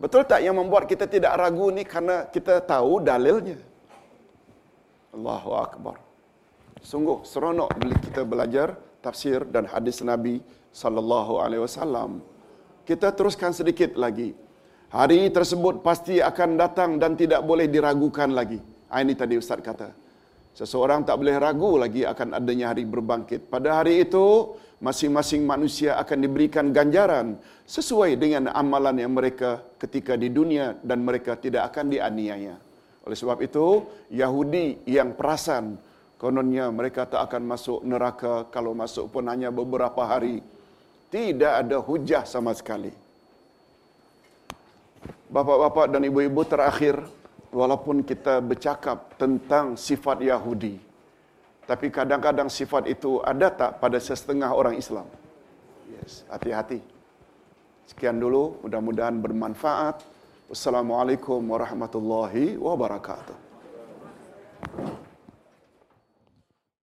Betul 0.00 0.24
tak 0.28 0.40
yang 0.44 0.56
membuat 0.56 0.88
kita 0.88 1.04
tidak 1.08 1.36
ragu 1.36 1.68
ni 1.72 1.84
karena 1.84 2.28
kita 2.28 2.60
tahu 2.64 3.00
dalilnya? 3.04 3.60
Allahu 5.16 5.50
Akbar. 5.56 5.96
Sungguh 6.84 7.24
seronok 7.24 7.72
bila 7.80 7.96
kita 8.00 8.22
belajar 8.24 8.68
tafsir 9.00 9.44
dan 9.48 9.64
hadis 9.64 10.04
Nabi 10.04 10.44
sallallahu 10.72 11.40
alaihi 11.40 11.64
wasallam. 11.64 12.20
Kita 12.86 13.10
teruskan 13.10 13.50
sedikit 13.50 13.98
lagi. 13.98 14.30
Hari 14.94 15.34
tersebut 15.34 15.82
pasti 15.82 16.22
akan 16.22 16.54
datang 16.54 17.02
dan 17.02 17.18
tidak 17.18 17.42
boleh 17.42 17.66
diragukan 17.66 18.30
lagi. 18.30 18.62
Ah, 18.86 19.02
ini 19.02 19.18
tadi 19.18 19.34
Ustaz 19.34 19.58
kata. 19.58 19.90
Seseorang 20.54 21.02
tak 21.02 21.18
boleh 21.18 21.34
ragu 21.36 21.74
lagi 21.82 22.06
akan 22.06 22.38
adanya 22.38 22.70
hari 22.70 22.86
berbangkit. 22.86 23.50
Pada 23.50 23.82
hari 23.82 24.06
itu, 24.06 24.54
masing-masing 24.78 25.42
manusia 25.42 25.98
akan 25.98 26.30
diberikan 26.30 26.70
ganjaran 26.70 27.36
sesuai 27.66 28.14
dengan 28.22 28.54
amalan 28.54 29.02
yang 29.02 29.12
mereka 29.12 29.66
ketika 29.82 30.14
di 30.14 30.30
dunia 30.30 30.78
dan 30.80 31.02
mereka 31.02 31.34
tidak 31.34 31.74
akan 31.74 31.90
dianiaya. 31.90 32.54
Oleh 33.02 33.18
sebab 33.18 33.42
itu, 33.42 33.82
Yahudi 34.14 34.86
yang 34.86 35.18
perasan, 35.18 35.76
kononnya 36.22 36.70
mereka 36.70 37.04
tak 37.04 37.26
akan 37.28 37.50
masuk 37.50 37.82
neraka 37.82 38.46
kalau 38.54 38.72
masuk 38.78 39.10
pun 39.10 39.26
hanya 39.26 39.50
beberapa 39.50 40.06
hari. 40.06 40.40
Tidak 41.06 41.52
ada 41.62 41.78
hujah 41.78 42.26
sama 42.26 42.50
sekali. 42.52 42.90
Bapak-bapak 45.30 45.90
dan 45.90 46.02
ibu-ibu 46.06 46.42
terakhir, 46.42 47.02
walaupun 47.54 48.02
kita 48.02 48.42
bercakap 48.42 49.14
tentang 49.18 49.78
sifat 49.78 50.22
Yahudi, 50.22 50.78
tapi 51.66 51.90
kadang-kadang 51.90 52.46
sifat 52.46 52.86
itu 52.90 53.18
ada 53.22 53.50
tak 53.50 53.82
pada 53.82 53.98
setengah 53.98 54.50
orang 54.50 54.78
Islam? 54.78 55.06
Yes, 55.90 56.22
hati-hati. 56.30 56.82
Sekian 57.86 58.18
dulu, 58.18 58.58
mudah-mudahan 58.66 59.18
bermanfaat. 59.18 60.02
Wassalamualaikum 60.46 61.42
warahmatullahi 61.42 62.54
wabarakatuh. 62.58 63.34